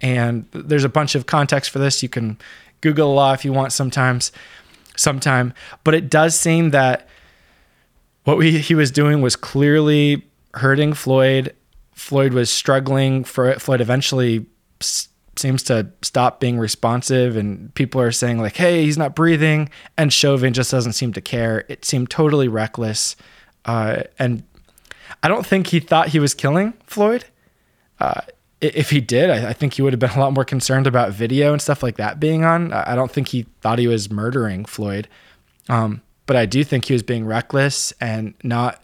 And 0.00 0.46
there's 0.52 0.84
a 0.84 0.88
bunch 0.88 1.14
of 1.14 1.26
context 1.26 1.70
for 1.70 1.78
this. 1.78 2.02
You 2.02 2.08
can 2.08 2.38
Google 2.80 3.12
a 3.12 3.14
law 3.14 3.32
if 3.32 3.44
you 3.44 3.52
want 3.52 3.72
sometimes, 3.72 4.32
sometime. 4.96 5.54
But 5.84 5.94
it 5.94 6.10
does 6.10 6.38
seem 6.38 6.70
that 6.70 7.08
what 8.24 8.36
we, 8.36 8.58
he 8.58 8.74
was 8.74 8.90
doing 8.90 9.22
was 9.22 9.36
clearly 9.36 10.26
hurting 10.54 10.94
Floyd. 10.94 11.54
Floyd 11.92 12.32
was 12.32 12.50
struggling 12.50 13.24
for 13.24 13.48
it. 13.48 13.62
Floyd 13.62 13.80
eventually 13.80 14.46
seems 15.38 15.62
to 15.64 15.90
stop 16.02 16.40
being 16.40 16.58
responsive, 16.58 17.36
and 17.36 17.74
people 17.74 18.00
are 18.00 18.12
saying, 18.12 18.38
like, 18.38 18.56
hey, 18.56 18.84
he's 18.84 18.98
not 18.98 19.14
breathing. 19.14 19.68
And 19.96 20.12
Chauvin 20.12 20.52
just 20.52 20.70
doesn't 20.70 20.92
seem 20.92 21.12
to 21.12 21.20
care. 21.20 21.64
It 21.68 21.84
seemed 21.84 22.10
totally 22.10 22.48
reckless. 22.48 23.16
Uh, 23.64 24.02
and 24.18 24.42
I 25.22 25.28
don't 25.28 25.46
think 25.46 25.68
he 25.68 25.80
thought 25.80 26.08
he 26.08 26.18
was 26.18 26.34
killing 26.34 26.74
Floyd. 26.86 27.24
Uh, 27.98 28.20
if 28.60 28.90
he 28.90 29.00
did, 29.00 29.30
I, 29.30 29.50
I, 29.50 29.52
think 29.52 29.74
he 29.74 29.82
would 29.82 29.92
have 29.92 30.00
been 30.00 30.10
a 30.10 30.20
lot 30.20 30.32
more 30.32 30.44
concerned 30.44 30.86
about 30.86 31.12
video 31.12 31.52
and 31.52 31.60
stuff 31.60 31.82
like 31.82 31.96
that 31.96 32.18
being 32.18 32.44
on. 32.44 32.72
I 32.72 32.94
don't 32.94 33.10
think 33.10 33.28
he 33.28 33.46
thought 33.60 33.78
he 33.78 33.86
was 33.86 34.10
murdering 34.10 34.64
Floyd, 34.64 35.08
um, 35.68 36.02
but 36.26 36.36
I 36.36 36.46
do 36.46 36.64
think 36.64 36.86
he 36.86 36.92
was 36.92 37.02
being 37.02 37.26
reckless 37.26 37.92
and 38.00 38.34
not 38.42 38.82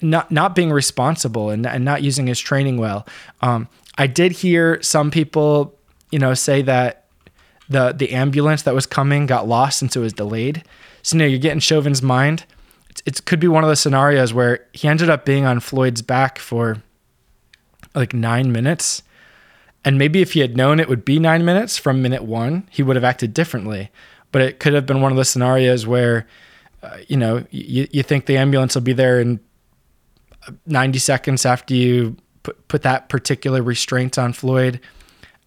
not 0.00 0.30
not 0.30 0.54
being 0.54 0.70
responsible 0.70 1.50
and, 1.50 1.66
and 1.66 1.84
not 1.84 2.02
using 2.02 2.26
his 2.26 2.38
training 2.38 2.76
well. 2.76 3.06
Um, 3.40 3.68
I 3.98 4.06
did 4.06 4.32
hear 4.32 4.80
some 4.82 5.10
people, 5.10 5.78
you 6.10 6.18
know, 6.18 6.34
say 6.34 6.62
that 6.62 7.06
the 7.68 7.92
the 7.92 8.12
ambulance 8.12 8.62
that 8.62 8.74
was 8.74 8.86
coming 8.86 9.26
got 9.26 9.48
lost 9.48 9.78
since 9.78 9.96
it 9.96 10.00
was 10.00 10.12
delayed. 10.12 10.64
So 11.02 11.16
you 11.16 11.24
you're 11.24 11.38
getting 11.38 11.60
Chauvin's 11.60 12.02
mind. 12.02 12.44
it 13.04 13.24
could 13.24 13.40
be 13.40 13.48
one 13.48 13.64
of 13.64 13.70
the 13.70 13.76
scenarios 13.76 14.32
where 14.32 14.66
he 14.72 14.86
ended 14.86 15.10
up 15.10 15.24
being 15.24 15.44
on 15.44 15.60
Floyd's 15.60 16.02
back 16.02 16.38
for 16.38 16.82
like 17.94 18.14
nine 18.14 18.52
minutes. 18.52 19.02
And 19.84 19.98
maybe 19.98 20.22
if 20.22 20.32
he 20.32 20.40
had 20.40 20.56
known 20.56 20.78
it 20.78 20.88
would 20.88 21.04
be 21.04 21.18
nine 21.18 21.44
minutes 21.44 21.76
from 21.76 22.00
minute 22.00 22.22
one, 22.22 22.68
he 22.70 22.82
would 22.82 22.94
have 22.94 23.04
acted 23.04 23.34
differently. 23.34 23.90
But 24.30 24.42
it 24.42 24.60
could 24.60 24.74
have 24.74 24.86
been 24.86 25.00
one 25.00 25.10
of 25.10 25.18
the 25.18 25.24
scenarios 25.24 25.86
where, 25.86 26.26
uh, 26.82 26.98
you 27.08 27.16
know, 27.16 27.44
you, 27.50 27.88
you 27.90 28.02
think 28.02 28.26
the 28.26 28.36
ambulance 28.36 28.74
will 28.74 28.82
be 28.82 28.92
there 28.92 29.20
in 29.20 29.40
90 30.66 30.98
seconds 30.98 31.46
after 31.46 31.74
you 31.74 32.16
put, 32.42 32.68
put 32.68 32.82
that 32.82 33.08
particular 33.08 33.62
restraint 33.62 34.18
on 34.18 34.32
Floyd. 34.32 34.80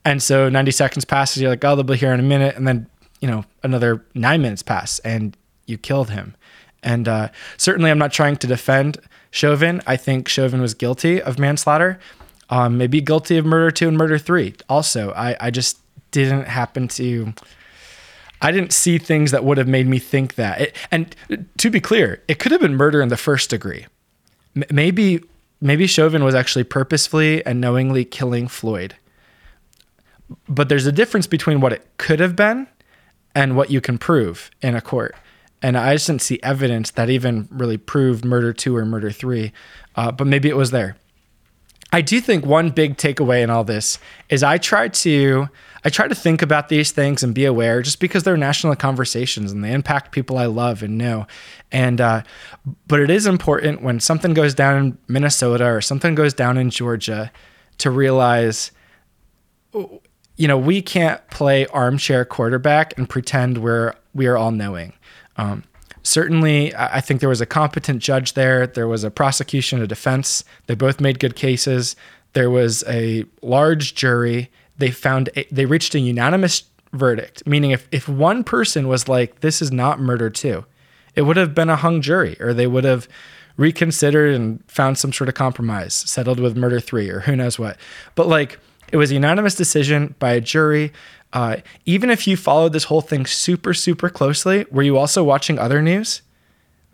And 0.04 0.22
so 0.22 0.50
90 0.50 0.72
seconds 0.72 1.06
passes, 1.06 1.42
you're 1.42 1.50
like, 1.50 1.64
oh, 1.64 1.76
they'll 1.76 1.84
be 1.84 1.98
here 1.98 2.14
in 2.14 2.20
a 2.20 2.24
minute. 2.24 2.56
And 2.56 2.68
then, 2.68 2.88
you 3.22 3.28
know, 3.28 3.44
another 3.64 4.06
nine 4.14 4.42
minutes 4.42 4.62
pass 4.62 5.00
and 5.00 5.36
you 5.66 5.78
killed 5.78 6.12
him. 6.12 6.36
And 6.84 7.08
uh, 7.08 7.30
certainly, 7.58 7.90
I'm 7.90 7.98
not 7.98 8.14
trying 8.14 8.38
to 8.38 8.48
defend 8.48 9.00
Chauvin. 9.32 9.82
I 9.88 9.98
think 9.98 10.28
Chauvin 10.28 10.62
was 10.62 10.76
guilty 10.76 11.20
of 11.20 11.40
manslaughter 11.40 12.00
um, 12.50 12.78
maybe 12.78 13.02
guilty 13.02 13.38
of 13.38 13.46
murder 13.46 13.72
two 13.72 13.88
and 13.88 13.98
murder 13.98 14.18
three. 14.18 14.54
Also, 14.70 15.12
I, 15.12 15.36
I 15.40 15.52
just 15.52 15.80
didn't 16.12 16.48
happen 16.48 16.88
to. 16.90 17.34
I 18.42 18.52
didn't 18.52 18.74
see 18.74 18.98
things 18.98 19.32
that 19.32 19.44
would 19.44 19.58
have 19.58 19.68
made 19.68 19.88
me 19.88 19.98
think 19.98 20.36
that. 20.36 20.62
It, 20.62 20.76
and 20.92 21.16
to 21.58 21.70
be 21.70 21.80
clear, 21.80 22.22
it 22.28 22.38
could 22.38 22.52
have 22.52 22.62
been 22.62 22.76
murder 22.76 23.02
in 23.02 23.10
the 23.10 23.18
first 23.18 23.50
degree. 23.50 23.88
M- 24.56 24.64
maybe 24.72 25.22
maybe 25.62 25.88
Chauvin 25.88 26.24
was 26.24 26.36
actually 26.36 26.64
purposefully 26.64 27.46
and 27.46 27.60
knowingly 27.60 28.06
killing 28.06 28.48
Floyd. 28.48 28.96
But 30.48 30.70
there's 30.70 30.86
a 30.86 30.92
difference 30.92 31.28
between 31.28 31.62
what 31.62 31.74
it 31.74 31.88
could 31.98 32.20
have 32.20 32.36
been 32.36 32.68
and 33.34 33.56
what 33.56 33.70
you 33.70 33.82
can 33.82 33.98
prove 33.98 34.50
in 34.62 34.76
a 34.76 34.82
court. 34.82 35.16
And 35.62 35.78
I 35.78 35.94
just 35.94 36.08
didn't 36.08 36.22
see 36.22 36.40
evidence 36.44 36.92
that 36.92 37.10
even 37.10 37.48
really 37.52 37.78
proved 37.78 38.26
murder 38.26 38.54
two 38.54 38.76
or 38.76 38.86
murder 38.86 39.12
three. 39.12 39.52
Uh, 39.96 40.12
but 40.12 40.28
maybe 40.28 40.50
it 40.50 40.56
was 40.56 40.72
there. 40.72 40.98
I 41.92 42.02
do 42.02 42.20
think 42.20 42.46
one 42.46 42.72
big 42.72 42.98
takeaway 42.98 43.42
in 43.42 43.50
all 43.50 43.64
this 43.64 44.00
is 44.30 44.44
I 44.44 44.58
try 44.58 44.90
to 44.90 45.48
I 45.86 45.90
try 45.90 46.08
to 46.08 46.16
think 46.16 46.42
about 46.42 46.68
these 46.68 46.92
things 46.92 47.22
and 47.22 47.34
be 47.34 47.46
aware 47.46 47.84
just 47.84 48.00
because 48.00 48.24
they're 48.24 48.36
national 48.36 48.76
conversations 48.76 49.52
and 49.52 49.64
they 49.64 49.72
impact 49.72 50.12
people 50.12 50.40
I 50.40 50.48
love 50.48 50.82
and 50.82 50.98
know. 50.98 51.28
And 51.72 52.02
uh, 52.02 52.24
but 52.88 53.00
it 53.00 53.12
is 53.12 53.28
important 53.28 53.84
when 53.84 54.00
something 54.00 54.34
goes 54.34 54.56
down 54.56 54.84
in 54.84 54.98
Minnesota 55.08 55.66
or 55.66 55.82
something 55.82 56.16
goes 56.16 56.34
down 56.34 56.58
in 56.58 56.72
Georgia 56.72 57.32
to 57.78 57.92
realize 57.92 58.72
you 59.74 60.48
know 60.48 60.58
we 60.58 60.82
can't 60.82 61.26
play 61.30 61.68
armchair 61.68 62.26
quarterback 62.26 62.98
and 62.98 63.08
pretend 63.08 63.60
we're 63.60 63.94
we 64.16 64.26
are 64.26 64.38
all 64.38 64.52
knowing. 64.52 64.94
Um, 65.38 65.66
certainly, 66.02 66.74
I 66.76 67.00
think 67.00 67.20
there 67.20 67.30
was 67.30 67.42
a 67.42 67.46
competent 67.46 68.02
judge 68.02 68.34
there. 68.34 68.66
There 68.66 68.88
was 68.88 69.04
a 69.04 69.12
prosecution, 69.12 69.84
a 69.84 69.88
defense. 69.88 70.44
They 70.66 70.74
both 70.74 71.00
made 71.00 71.20
good 71.20 71.36
cases. 71.36 71.96
There 72.34 72.50
was 72.50 72.84
a 72.88 73.26
large 73.44 73.94
jury. 73.94 74.50
They 74.78 74.92
found 74.92 75.30
a, 75.36 75.46
they 75.52 75.66
reached 75.66 75.96
a 75.96 76.00
unanimous 76.00 76.64
verdict, 76.94 77.46
meaning 77.46 77.72
if 77.72 77.88
if 77.92 78.08
one 78.08 78.44
person 78.44 78.88
was 78.88 79.08
like, 79.08 79.42
"This 79.42 79.62
is 79.62 79.72
not 79.72 80.00
murder 80.00 80.30
two," 80.30 80.66
it 81.16 81.24
would 81.24 81.38
have 81.38 81.56
been 81.56 81.70
a 81.70 81.76
hung 81.76 82.02
jury, 82.02 82.38
or 82.40 82.54
they 82.54 82.68
would 82.68 82.84
have 82.84 83.08
reconsidered 83.58 84.36
and 84.36 84.64
found 84.68 84.98
some 84.98 85.14
sort 85.14 85.30
of 85.30 85.36
compromise, 85.36 85.94
settled 85.94 86.40
with 86.40 86.58
murder 86.58 86.80
three, 86.80 87.10
or 87.10 87.22
who 87.22 87.36
knows 87.36 87.58
what. 87.58 87.78
But 88.16 88.28
like, 88.28 88.60
it 88.92 88.98
was 88.98 89.12
a 89.12 89.16
unanimous 89.16 89.56
decision 89.56 90.16
by 90.20 90.34
a 90.34 90.42
jury. 90.42 90.92
Uh, 91.34 91.58
even 91.86 92.10
if 92.10 92.28
you 92.28 92.38
followed 92.38 92.74
this 92.74 92.86
whole 92.86 93.02
thing 93.02 93.26
super, 93.26 93.74
super 93.74 94.10
closely, 94.10 94.66
were 94.72 94.84
you 94.84 94.98
also 94.98 95.24
watching 95.24 95.60
other 95.60 95.82
news? 95.82 96.22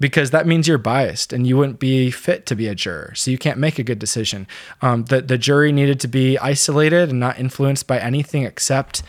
Because 0.01 0.31
that 0.31 0.48
means 0.48 0.67
you're 0.67 0.79
biased 0.79 1.31
and 1.31 1.46
you 1.46 1.55
wouldn't 1.58 1.79
be 1.79 2.10
fit 2.10 2.46
to 2.48 2.55
be 2.55 2.67
a 2.67 2.74
juror. 2.74 3.13
So 3.15 3.29
you 3.29 3.38
can't 3.38 3.60
make 3.60 3.77
a 3.77 3.84
good 3.84 4.00
decision. 4.00 4.48
Um, 4.81 5.05
the, 5.05 5.22
the 5.22 5.38
jury 5.38 5.72
needed 5.72 6.00
to 6.00 6.08
be 6.08 6.39
isolated 6.39 7.10
and 7.12 7.20
not 7.20 7.39
influenced 7.39 7.86
by 7.86 8.00
anything 8.00 8.43
except 8.43 9.03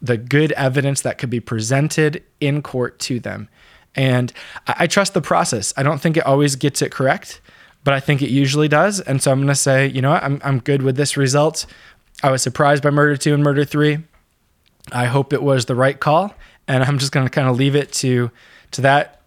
the 0.00 0.16
good 0.16 0.50
evidence 0.52 1.00
that 1.02 1.16
could 1.18 1.30
be 1.30 1.38
presented 1.38 2.24
in 2.40 2.60
court 2.60 2.98
to 2.98 3.20
them. 3.20 3.48
And 3.94 4.32
I, 4.66 4.74
I 4.80 4.86
trust 4.88 5.14
the 5.14 5.22
process. 5.22 5.72
I 5.76 5.84
don't 5.84 6.00
think 6.00 6.16
it 6.16 6.26
always 6.26 6.56
gets 6.56 6.82
it 6.82 6.90
correct, 6.90 7.40
but 7.84 7.94
I 7.94 8.00
think 8.00 8.20
it 8.20 8.30
usually 8.30 8.68
does. 8.68 9.00
And 9.00 9.22
so 9.22 9.30
I'm 9.30 9.38
going 9.38 9.48
to 9.48 9.54
say, 9.54 9.86
you 9.86 10.02
know 10.02 10.10
what, 10.10 10.24
I'm, 10.24 10.40
I'm 10.42 10.58
good 10.58 10.82
with 10.82 10.96
this 10.96 11.16
result. 11.16 11.66
I 12.22 12.30
was 12.30 12.42
surprised 12.42 12.82
by 12.82 12.90
murder 12.90 13.16
two 13.16 13.32
and 13.32 13.44
murder 13.44 13.64
three. 13.64 13.98
I 14.90 15.06
hope 15.06 15.32
it 15.32 15.42
was 15.42 15.66
the 15.66 15.76
right 15.76 15.98
call, 15.98 16.34
and 16.66 16.82
I'm 16.82 16.98
just 16.98 17.12
going 17.12 17.26
to 17.26 17.30
kind 17.30 17.48
of 17.48 17.56
leave 17.56 17.76
it 17.76 17.92
to 18.02 18.32
to 18.72 18.80
that 18.80 19.21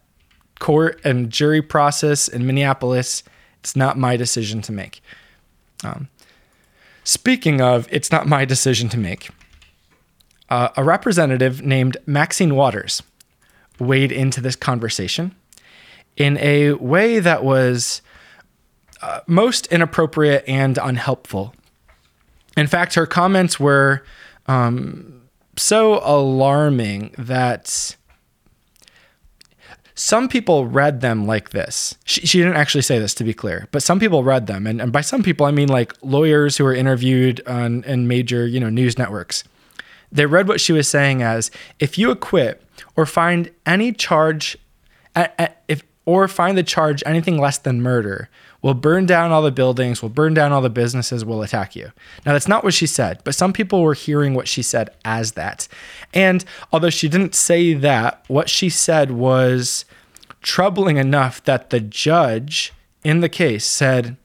court 0.58 1.00
and 1.04 1.30
jury 1.30 1.62
process 1.62 2.28
in 2.28 2.46
Minneapolis. 2.46 3.22
It's 3.60 3.76
not 3.76 3.98
my 3.98 4.16
decision 4.16 4.62
to 4.62 4.72
make. 4.72 5.02
Um, 5.84 6.08
speaking 7.04 7.60
of, 7.60 7.88
it's 7.90 8.10
not 8.10 8.26
my 8.26 8.44
decision 8.44 8.88
to 8.90 8.98
make. 8.98 9.30
Uh, 10.48 10.68
a 10.76 10.84
representative 10.84 11.62
named 11.62 11.96
Maxine 12.06 12.54
Waters 12.54 13.02
weighed 13.78 14.12
into 14.12 14.40
this 14.40 14.56
conversation 14.56 15.34
in 16.16 16.38
a 16.38 16.72
way 16.72 17.18
that 17.18 17.44
was 17.44 18.00
uh, 19.02 19.20
most 19.26 19.66
inappropriate 19.66 20.44
and 20.46 20.78
unhelpful. 20.78 21.54
In 22.56 22.66
fact, 22.66 22.94
her 22.94 23.06
comments 23.06 23.60
were 23.60 24.02
um, 24.46 25.22
so 25.56 26.00
alarming 26.04 27.14
that 27.18 27.96
some 29.96 30.28
people 30.28 30.66
read 30.66 31.00
them 31.00 31.26
like 31.26 31.50
this. 31.50 31.96
She, 32.04 32.20
she, 32.26 32.38
didn't 32.38 32.56
actually 32.56 32.82
say 32.82 32.98
this 32.98 33.14
to 33.14 33.24
be 33.24 33.32
clear, 33.32 33.66
but 33.72 33.82
some 33.82 33.98
people 33.98 34.22
read 34.22 34.46
them. 34.46 34.66
And, 34.66 34.80
and 34.80 34.92
by 34.92 35.00
some 35.00 35.22
people, 35.22 35.46
I 35.46 35.50
mean 35.50 35.68
like 35.68 35.94
lawyers 36.02 36.58
who 36.58 36.64
were 36.64 36.74
interviewed 36.74 37.40
on 37.46 37.82
in 37.84 38.06
major, 38.06 38.46
you 38.46 38.60
know, 38.60 38.68
news 38.68 38.98
networks. 38.98 39.42
They 40.12 40.26
read 40.26 40.48
what 40.48 40.60
she 40.60 40.72
was 40.72 40.86
saying 40.86 41.22
as 41.22 41.50
if 41.80 41.96
you 41.96 42.10
acquit 42.10 42.62
or 42.94 43.06
find 43.06 43.50
any 43.64 43.90
charge, 43.90 44.58
if 45.16 45.82
or 46.04 46.28
find 46.28 46.58
the 46.58 46.62
charge 46.62 47.02
anything 47.06 47.38
less 47.38 47.58
than 47.58 47.80
murder, 47.80 48.28
We'll 48.66 48.74
burn 48.74 49.06
down 49.06 49.30
all 49.30 49.42
the 49.42 49.52
buildings, 49.52 50.02
we'll 50.02 50.08
burn 50.08 50.34
down 50.34 50.50
all 50.50 50.60
the 50.60 50.68
businesses, 50.68 51.24
we'll 51.24 51.44
attack 51.44 51.76
you. 51.76 51.92
Now, 52.24 52.32
that's 52.32 52.48
not 52.48 52.64
what 52.64 52.74
she 52.74 52.88
said, 52.88 53.20
but 53.22 53.36
some 53.36 53.52
people 53.52 53.80
were 53.80 53.94
hearing 53.94 54.34
what 54.34 54.48
she 54.48 54.60
said 54.60 54.90
as 55.04 55.34
that. 55.34 55.68
And 56.12 56.44
although 56.72 56.90
she 56.90 57.08
didn't 57.08 57.36
say 57.36 57.74
that, 57.74 58.24
what 58.26 58.50
she 58.50 58.68
said 58.68 59.12
was 59.12 59.84
troubling 60.42 60.96
enough 60.96 61.44
that 61.44 61.70
the 61.70 61.78
judge 61.78 62.72
in 63.04 63.20
the 63.20 63.28
case 63.28 63.64
said 63.64 64.16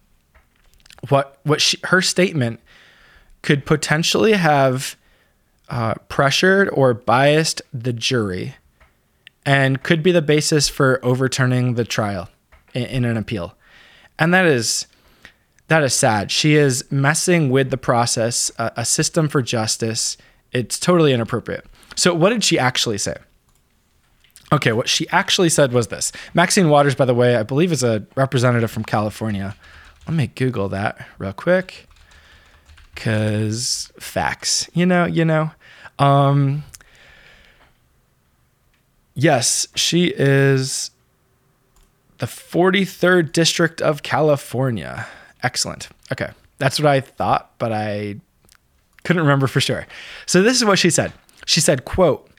what 1.09 1.37
what 1.43 1.61
she, 1.61 1.77
her 1.83 2.01
statement 2.01 2.61
could 3.43 3.63
potentially 3.63 4.33
have 4.33 4.97
uh, 5.69 5.93
pressured 6.09 6.67
or 6.73 6.95
biased 6.95 7.61
the 7.71 7.93
jury 7.93 8.55
and 9.45 9.83
could 9.83 10.01
be 10.01 10.11
the 10.11 10.19
basis 10.19 10.67
for 10.67 10.99
overturning 11.03 11.75
the 11.75 11.85
trial 11.85 12.27
in, 12.73 12.85
in 12.85 13.05
an 13.05 13.17
appeal 13.17 13.55
and 14.21 14.31
that 14.35 14.45
is 14.45 14.85
that 15.67 15.83
is 15.83 15.93
sad. 15.93 16.31
She 16.31 16.55
is 16.55 16.89
messing 16.91 17.49
with 17.49 17.71
the 17.71 17.77
process, 17.77 18.51
a, 18.59 18.71
a 18.77 18.85
system 18.85 19.27
for 19.27 19.41
justice. 19.41 20.15
It's 20.51 20.79
totally 20.79 21.11
inappropriate. 21.11 21.65
So, 21.95 22.13
what 22.13 22.29
did 22.29 22.43
she 22.43 22.59
actually 22.59 22.99
say? 22.99 23.15
Okay, 24.51 24.73
what 24.73 24.87
she 24.87 25.09
actually 25.09 25.49
said 25.49 25.73
was 25.73 25.87
this. 25.87 26.11
Maxine 26.33 26.69
Waters, 26.69 26.93
by 26.93 27.05
the 27.05 27.15
way, 27.15 27.35
I 27.35 27.43
believe 27.43 27.71
is 27.71 27.83
a 27.83 28.05
representative 28.15 28.69
from 28.69 28.83
California. 28.83 29.55
Let 30.07 30.15
me 30.15 30.27
Google 30.27 30.69
that 30.69 31.07
real 31.17 31.33
quick. 31.33 31.87
Cause 32.95 33.91
facts, 33.97 34.69
you 34.73 34.85
know, 34.85 35.05
you 35.05 35.25
know. 35.25 35.51
Um, 35.97 36.63
yes, 39.15 39.67
she 39.73 40.13
is 40.15 40.90
the 42.21 42.27
43rd 42.27 43.31
District 43.31 43.81
of 43.81 44.03
California. 44.03 45.07
Excellent. 45.41 45.89
Okay. 46.11 46.29
That's 46.59 46.79
what 46.79 46.87
I 46.87 47.01
thought, 47.01 47.49
but 47.57 47.71
I 47.71 48.17
couldn't 49.03 49.23
remember 49.23 49.47
for 49.47 49.59
sure. 49.59 49.87
So 50.27 50.43
this 50.43 50.55
is 50.55 50.63
what 50.63 50.77
she 50.77 50.91
said. 50.91 51.13
She 51.47 51.59
said, 51.59 51.83
quote, 51.83 52.29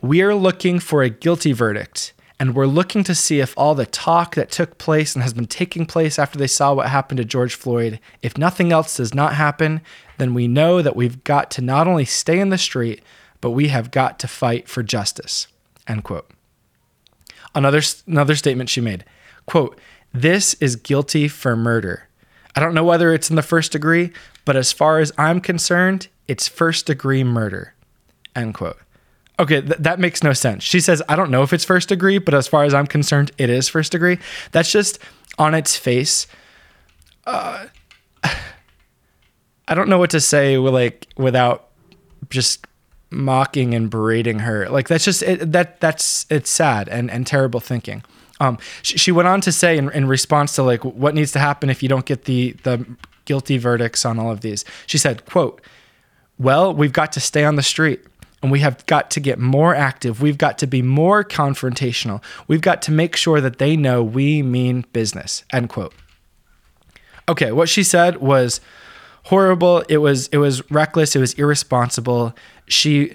"We 0.00 0.22
are 0.22 0.36
looking 0.36 0.78
for 0.78 1.02
a 1.02 1.10
guilty 1.10 1.50
verdict, 1.50 2.12
and 2.38 2.54
we're 2.54 2.66
looking 2.66 3.02
to 3.02 3.16
see 3.16 3.40
if 3.40 3.52
all 3.56 3.74
the 3.74 3.84
talk 3.84 4.36
that 4.36 4.52
took 4.52 4.78
place 4.78 5.16
and 5.16 5.24
has 5.24 5.34
been 5.34 5.48
taking 5.48 5.86
place 5.86 6.20
after 6.20 6.38
they 6.38 6.46
saw 6.46 6.72
what 6.72 6.88
happened 6.88 7.18
to 7.18 7.24
George 7.24 7.56
Floyd, 7.56 7.98
if 8.22 8.38
nothing 8.38 8.70
else 8.70 8.96
does 8.98 9.12
not 9.12 9.34
happen, 9.34 9.80
then 10.18 10.34
we 10.34 10.46
know 10.46 10.82
that 10.82 10.94
we've 10.94 11.24
got 11.24 11.50
to 11.50 11.60
not 11.60 11.88
only 11.88 12.04
stay 12.04 12.38
in 12.38 12.50
the 12.50 12.58
street, 12.58 13.02
but 13.40 13.50
we 13.50 13.68
have 13.68 13.90
got 13.90 14.20
to 14.20 14.28
fight 14.28 14.68
for 14.68 14.84
justice." 14.84 15.48
End 15.88 16.04
quote. 16.04 16.30
Another 17.56 17.82
another 18.06 18.36
statement 18.36 18.70
she 18.70 18.80
made. 18.80 19.04
Quote, 19.46 19.80
"This 20.12 20.54
is 20.54 20.76
guilty 20.76 21.28
for 21.28 21.56
murder." 21.56 22.08
I 22.54 22.60
don't 22.60 22.74
know 22.74 22.84
whether 22.84 23.12
it's 23.14 23.30
in 23.30 23.36
the 23.36 23.42
first 23.42 23.72
degree, 23.72 24.12
but 24.44 24.56
as 24.56 24.72
far 24.72 24.98
as 24.98 25.12
I'm 25.16 25.40
concerned, 25.40 26.08
it's 26.28 26.48
first 26.48 26.86
degree 26.86 27.24
murder. 27.24 27.74
End 28.36 28.54
quote. 28.54 28.78
Okay, 29.38 29.60
th- 29.60 29.78
that 29.78 29.98
makes 29.98 30.22
no 30.22 30.32
sense. 30.32 30.62
She 30.62 30.80
says, 30.80 31.02
I 31.08 31.16
don't 31.16 31.30
know 31.30 31.42
if 31.42 31.52
it's 31.52 31.64
first 31.64 31.88
degree, 31.88 32.18
but 32.18 32.34
as 32.34 32.46
far 32.46 32.64
as 32.64 32.74
I'm 32.74 32.86
concerned, 32.86 33.32
it 33.38 33.50
is 33.50 33.68
first 33.68 33.92
degree. 33.92 34.18
That's 34.52 34.70
just 34.70 34.98
on 35.38 35.54
its 35.54 35.76
face. 35.76 36.26
Uh, 37.24 37.66
I 38.24 39.74
don't 39.74 39.88
know 39.88 39.98
what 39.98 40.10
to 40.10 40.20
say 40.20 40.58
like 40.58 41.08
without 41.16 41.68
just 42.30 42.66
mocking 43.10 43.74
and 43.74 43.90
berating 43.90 44.40
her. 44.40 44.68
Like 44.68 44.88
that's 44.88 45.04
just 45.04 45.22
it, 45.22 45.52
that 45.52 45.80
that's 45.80 46.26
it's 46.30 46.50
sad 46.50 46.88
and 46.88 47.10
and 47.10 47.26
terrible 47.26 47.60
thinking. 47.60 48.04
Um, 48.42 48.58
she, 48.82 48.98
she, 48.98 49.12
went 49.12 49.28
on 49.28 49.40
to 49.42 49.52
say 49.52 49.78
in, 49.78 49.90
in 49.92 50.06
response 50.08 50.56
to 50.56 50.64
like 50.64 50.84
what 50.84 51.14
needs 51.14 51.30
to 51.32 51.38
happen 51.38 51.70
if 51.70 51.82
you 51.82 51.88
don't 51.88 52.04
get 52.04 52.24
the 52.24 52.52
the 52.64 52.84
guilty 53.24 53.56
verdicts 53.56 54.04
on 54.04 54.18
all 54.18 54.32
of 54.32 54.40
these. 54.40 54.64
She 54.86 54.98
said, 54.98 55.24
"quote 55.26 55.60
Well, 56.38 56.74
we've 56.74 56.92
got 56.92 57.12
to 57.12 57.20
stay 57.20 57.44
on 57.44 57.56
the 57.56 57.62
street." 57.62 58.04
And 58.42 58.50
we 58.50 58.58
have 58.58 58.84
got 58.86 59.08
to 59.12 59.20
get 59.20 59.38
more 59.38 59.72
active. 59.72 60.20
We've 60.20 60.36
got 60.36 60.58
to 60.58 60.66
be 60.66 60.82
more 60.82 61.22
confrontational. 61.22 62.20
We've 62.48 62.60
got 62.60 62.82
to 62.82 62.90
make 62.90 63.14
sure 63.14 63.40
that 63.40 63.58
they 63.58 63.76
know 63.76 64.02
we 64.02 64.42
mean 64.42 64.84
business. 64.92 65.44
End 65.52 65.68
quote. 65.68 65.94
Okay, 67.28 67.52
what 67.52 67.68
she 67.68 67.84
said 67.84 68.16
was 68.16 68.60
horrible. 69.26 69.84
It 69.88 69.98
was 69.98 70.26
it 70.28 70.38
was 70.38 70.68
reckless. 70.72 71.14
It 71.14 71.20
was 71.20 71.34
irresponsible. 71.34 72.34
She 72.66 73.14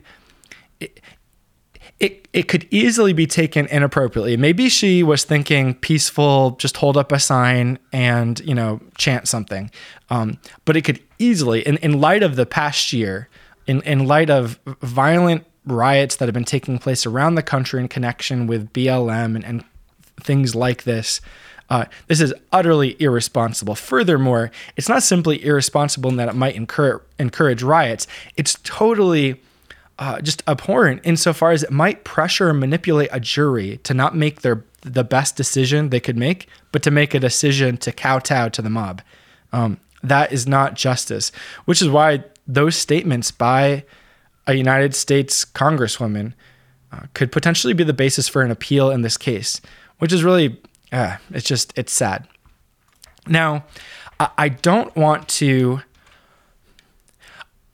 it 1.99 2.27
it 2.33 2.47
could 2.47 2.67
easily 2.69 3.13
be 3.13 3.25
taken 3.25 3.65
inappropriately. 3.67 4.37
Maybe 4.37 4.69
she 4.69 5.01
was 5.01 5.23
thinking 5.23 5.73
peaceful, 5.73 6.51
just 6.59 6.77
hold 6.77 6.95
up 6.95 7.11
a 7.11 7.19
sign 7.19 7.79
and, 7.91 8.39
you 8.41 8.53
know, 8.53 8.79
chant 8.97 9.27
something. 9.27 9.71
Um, 10.09 10.37
but 10.65 10.77
it 10.77 10.83
could 10.83 10.99
easily, 11.17 11.61
in, 11.61 11.77
in 11.77 11.99
light 11.99 12.21
of 12.21 12.35
the 12.35 12.45
past 12.45 12.93
year, 12.93 13.27
in, 13.65 13.81
in 13.81 14.05
light 14.05 14.29
of 14.29 14.59
violent 14.81 15.45
riots 15.65 16.17
that 16.17 16.27
have 16.27 16.33
been 16.33 16.45
taking 16.45 16.77
place 16.77 17.05
around 17.05 17.35
the 17.35 17.43
country 17.43 17.81
in 17.81 17.87
connection 17.87 18.45
with 18.45 18.71
BLM 18.71 19.35
and, 19.35 19.43
and 19.43 19.63
things 20.19 20.53
like 20.53 20.83
this, 20.83 21.19
uh, 21.69 21.85
this 22.05 22.21
is 22.21 22.33
utterly 22.51 22.95
irresponsible. 23.01 23.73
Furthermore, 23.73 24.51
it's 24.75 24.87
not 24.87 25.01
simply 25.01 25.43
irresponsible 25.43 26.11
in 26.11 26.17
that 26.17 26.29
it 26.29 26.35
might 26.35 26.55
encourage, 26.55 27.01
encourage 27.17 27.63
riots, 27.63 28.05
it's 28.35 28.59
totally 28.63 29.41
uh, 29.99 30.21
just 30.21 30.43
abhorrent 30.47 31.01
insofar 31.03 31.51
as 31.51 31.63
it 31.63 31.71
might 31.71 32.03
pressure 32.03 32.49
and 32.49 32.59
manipulate 32.59 33.09
a 33.11 33.19
jury 33.19 33.77
to 33.83 33.93
not 33.93 34.15
make 34.15 34.41
their 34.41 34.63
the 34.81 35.03
best 35.03 35.35
decision 35.35 35.89
they 35.89 35.99
could 35.99 36.17
make, 36.17 36.47
but 36.71 36.83
to 36.83 36.91
make 36.91 37.13
a 37.13 37.19
decision 37.19 37.77
to 37.77 37.91
kowtow 37.91 38.49
to 38.49 38.61
the 38.61 38.69
mob. 38.69 39.01
Um, 39.51 39.79
that 40.03 40.31
is 40.31 40.47
not 40.47 40.75
justice, 40.75 41.31
which 41.65 41.81
is 41.81 41.89
why 41.89 42.23
those 42.47 42.75
statements 42.75 43.31
by 43.31 43.83
a 44.45 44.53
United 44.53 44.95
States 44.95 45.43
Congresswoman 45.43 46.33
uh, 46.91 47.01
could 47.13 47.31
potentially 47.31 47.73
be 47.73 47.83
the 47.83 47.93
basis 47.93 48.27
for 48.27 48.41
an 48.43 48.51
appeal 48.51 48.89
in 48.91 49.01
this 49.01 49.17
case, 49.17 49.59
which 49.97 50.13
is 50.13 50.23
really, 50.23 50.61
uh, 50.91 51.17
it's 51.31 51.47
just, 51.47 51.77
it's 51.77 51.91
sad. 51.91 52.27
Now, 53.27 53.65
I 54.19 54.49
don't 54.49 54.95
want 54.95 55.27
to 55.29 55.81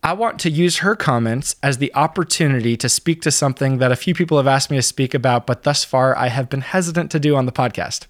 I 0.03 0.11
want 0.11 0.37
to 0.41 0.49
use 0.49 0.79
her 0.79 0.97
comments 0.97 1.55
as 1.63 1.77
the 1.77 1.93
opportunity 1.95 2.75
to 2.75 2.89
speak 2.89 3.21
to 3.21 3.31
something 3.31 3.77
that 3.77 3.91
a 3.91 3.95
few 3.95 4.13
people 4.13 4.35
have 4.35 4.47
asked 4.47 4.69
me 4.69 4.75
to 4.75 4.81
speak 4.81 5.13
about, 5.13 5.47
but 5.47 5.63
thus 5.63 5.85
far 5.85 6.17
I 6.17 6.27
have 6.27 6.49
been 6.49 6.61
hesitant 6.61 7.09
to 7.11 7.19
do 7.19 7.37
on 7.37 7.45
the 7.45 7.53
podcast. 7.53 8.07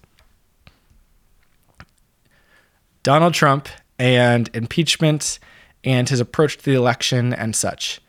Donald 3.04 3.34
Trump 3.34 3.68
and 3.96 4.50
impeachment 4.54 5.38
and 5.84 6.08
his 6.08 6.18
approach 6.18 6.56
to 6.56 6.64
the 6.64 6.74
election 6.74 7.32
and 7.32 7.54
such. 7.54 8.00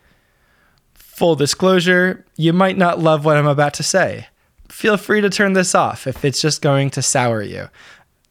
Full 0.95 1.35
disclosure, 1.35 2.25
you 2.37 2.53
might 2.53 2.77
not 2.77 2.99
love 2.99 3.23
what 3.23 3.37
I'm 3.37 3.45
about 3.45 3.75
to 3.75 3.83
say. 3.83 4.27
Feel 4.67 4.97
free 4.97 5.21
to 5.21 5.29
turn 5.29 5.53
this 5.53 5.75
off 5.75 6.07
if 6.07 6.25
it's 6.25 6.41
just 6.41 6.63
going 6.63 6.89
to 6.91 7.03
sour 7.03 7.43
you. 7.43 7.69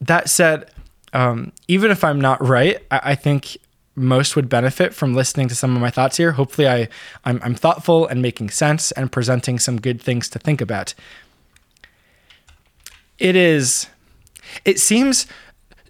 That 0.00 0.28
said, 0.28 0.68
um, 1.12 1.52
even 1.68 1.92
if 1.92 2.02
I'm 2.02 2.20
not 2.20 2.44
right, 2.44 2.84
I, 2.90 3.00
I 3.04 3.14
think 3.14 3.56
most 3.96 4.36
would 4.36 4.48
benefit 4.48 4.94
from 4.94 5.14
listening 5.14 5.48
to 5.48 5.54
some 5.54 5.74
of 5.74 5.80
my 5.80 5.90
thoughts 5.90 6.16
here. 6.16 6.32
Hopefully, 6.32 6.68
I, 6.68 6.88
I'm, 7.24 7.40
I'm 7.42 7.54
thoughtful 7.54 8.06
and 8.06 8.20
making 8.20 8.50
sense 8.50 8.90
and 8.92 9.10
presenting 9.10 9.58
some 9.58 9.80
good 9.80 10.00
things 10.00 10.28
to 10.30 10.38
think 10.38 10.60
about. 10.60 10.94
It 13.18 13.36
is, 13.36 13.88
it 14.64 14.80
seems 14.80 15.26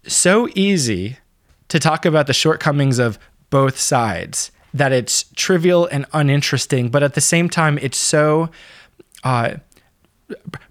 so 0.07 0.49
easy 0.55 1.19
to 1.69 1.79
talk 1.79 2.05
about 2.05 2.27
the 2.27 2.35
shortcomings 2.35 2.99
of 2.99 3.19
both 3.51 3.79
sides 3.79 4.51
that 4.75 4.93
it's 4.93 5.25
trivial 5.37 5.87
and 5.87 6.05
uninteresting, 6.13 6.91
but 6.91 7.03
at 7.03 7.15
the 7.15 7.21
same 7.21 7.49
time, 7.49 7.79
it's 7.81 7.97
so 7.97 8.51
uh, 9.23 9.55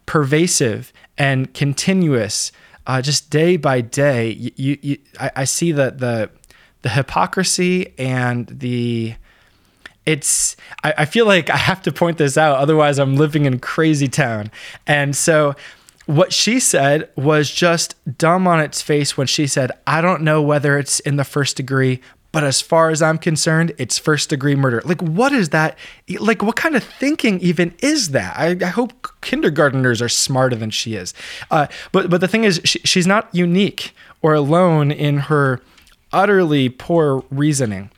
pervasive 0.05 0.91
and 1.17 1.53
continuous. 1.53 2.51
Uh, 2.85 3.01
just 3.01 3.29
day 3.29 3.55
by 3.55 3.79
day, 3.79 4.31
you, 4.31 4.77
you, 4.81 4.97
I, 5.19 5.31
I 5.37 5.43
see 5.45 5.71
that 5.71 5.99
the 5.99 6.29
the 6.29 6.29
hypocrisy 6.89 7.93
and 7.97 8.47
the 8.47 9.15
it's 10.05 10.57
I, 10.83 10.93
I, 10.99 11.05
feel 11.05 11.25
like 11.25 11.49
I 11.49 11.55
have 11.55 11.81
to 11.83 11.91
point 11.91 12.17
this 12.17 12.37
out, 12.37 12.57
otherwise 12.57 12.99
I'm 12.99 13.15
living 13.15 13.45
in 13.45 13.59
crazy 13.59 14.09
town. 14.09 14.51
And 14.85 15.15
so 15.15 15.55
what 16.05 16.33
she 16.33 16.59
said 16.59 17.09
was 17.15 17.49
just 17.49 17.95
dumb 18.17 18.47
on 18.47 18.59
its 18.59 18.81
face 18.81 19.17
when 19.17 19.27
she 19.27 19.47
said, 19.47 19.71
I 19.87 20.01
don't 20.01 20.21
know 20.21 20.41
whether 20.41 20.77
it's 20.77 20.99
in 20.99 21.15
the 21.15 21.23
first 21.23 21.55
degree, 21.55 22.01
but 22.33 22.43
as 22.43 22.59
far 22.61 22.89
as 22.89 23.01
I'm 23.01 23.17
concerned, 23.17 23.73
it's 23.77 23.97
first 23.97 24.29
degree 24.29 24.55
murder. 24.55 24.81
Like, 24.83 25.01
what 25.01 25.31
is 25.31 25.49
that? 25.49 25.77
Like, 26.19 26.41
what 26.41 26.55
kind 26.55 26.75
of 26.75 26.83
thinking 26.83 27.39
even 27.39 27.75
is 27.79 28.09
that? 28.09 28.35
I, 28.37 28.57
I 28.59 28.69
hope 28.69 28.91
kindergarteners 29.21 30.01
are 30.01 30.09
smarter 30.09 30.55
than 30.55 30.71
she 30.71 30.95
is. 30.95 31.13
Uh, 31.51 31.67
but 31.91 32.09
but 32.09 32.21
the 32.21 32.27
thing 32.27 32.43
is, 32.43 32.59
she, 32.63 32.79
she's 32.79 33.05
not 33.05 33.33
unique 33.33 33.95
or 34.23 34.33
alone 34.33 34.91
in 34.91 35.19
her 35.19 35.61
utterly 36.13 36.69
poor 36.69 37.23
reasoning. 37.29 37.91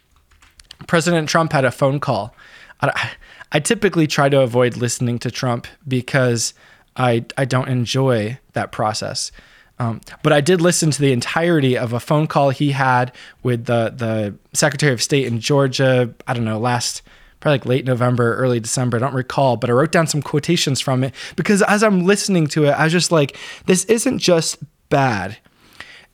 President 0.87 1.29
Trump 1.29 1.51
had 1.51 1.65
a 1.65 1.71
phone 1.71 1.99
call. 1.99 2.35
I, 2.81 3.11
I 3.51 3.59
typically 3.59 4.07
try 4.07 4.29
to 4.29 4.41
avoid 4.41 4.77
listening 4.77 5.19
to 5.19 5.31
Trump 5.31 5.67
because 5.87 6.53
I, 6.95 7.25
I 7.37 7.45
don't 7.45 7.67
enjoy 7.67 8.39
that 8.53 8.71
process. 8.71 9.31
Um, 9.77 9.99
but 10.23 10.31
I 10.31 10.39
did 10.41 10.61
listen 10.61 10.91
to 10.91 11.01
the 11.01 11.11
entirety 11.11 11.77
of 11.77 11.91
a 11.91 11.99
phone 11.99 12.27
call 12.27 12.49
he 12.49 12.71
had 12.71 13.13
with 13.43 13.65
the, 13.65 13.93
the 13.95 14.35
Secretary 14.53 14.93
of 14.93 15.01
State 15.01 15.27
in 15.27 15.39
Georgia, 15.39 16.13
I 16.27 16.33
don't 16.33 16.45
know, 16.45 16.59
last 16.59 17.01
probably 17.41 17.59
like 17.59 17.65
late 17.65 17.85
November, 17.85 18.35
early 18.37 18.59
December. 18.59 18.97
I 18.97 19.01
don't 19.01 19.13
recall, 19.13 19.57
but 19.57 19.69
I 19.69 19.73
wrote 19.73 19.91
down 19.91 20.07
some 20.07 20.21
quotations 20.21 20.79
from 20.79 21.03
it 21.03 21.13
because 21.35 21.61
as 21.63 21.83
I'm 21.83 22.05
listening 22.05 22.47
to 22.47 22.65
it, 22.65 22.71
I 22.71 22.85
was 22.85 22.93
just 22.93 23.11
like, 23.11 23.37
this 23.65 23.83
isn't 23.85 24.19
just 24.19 24.57
bad. 24.89 25.37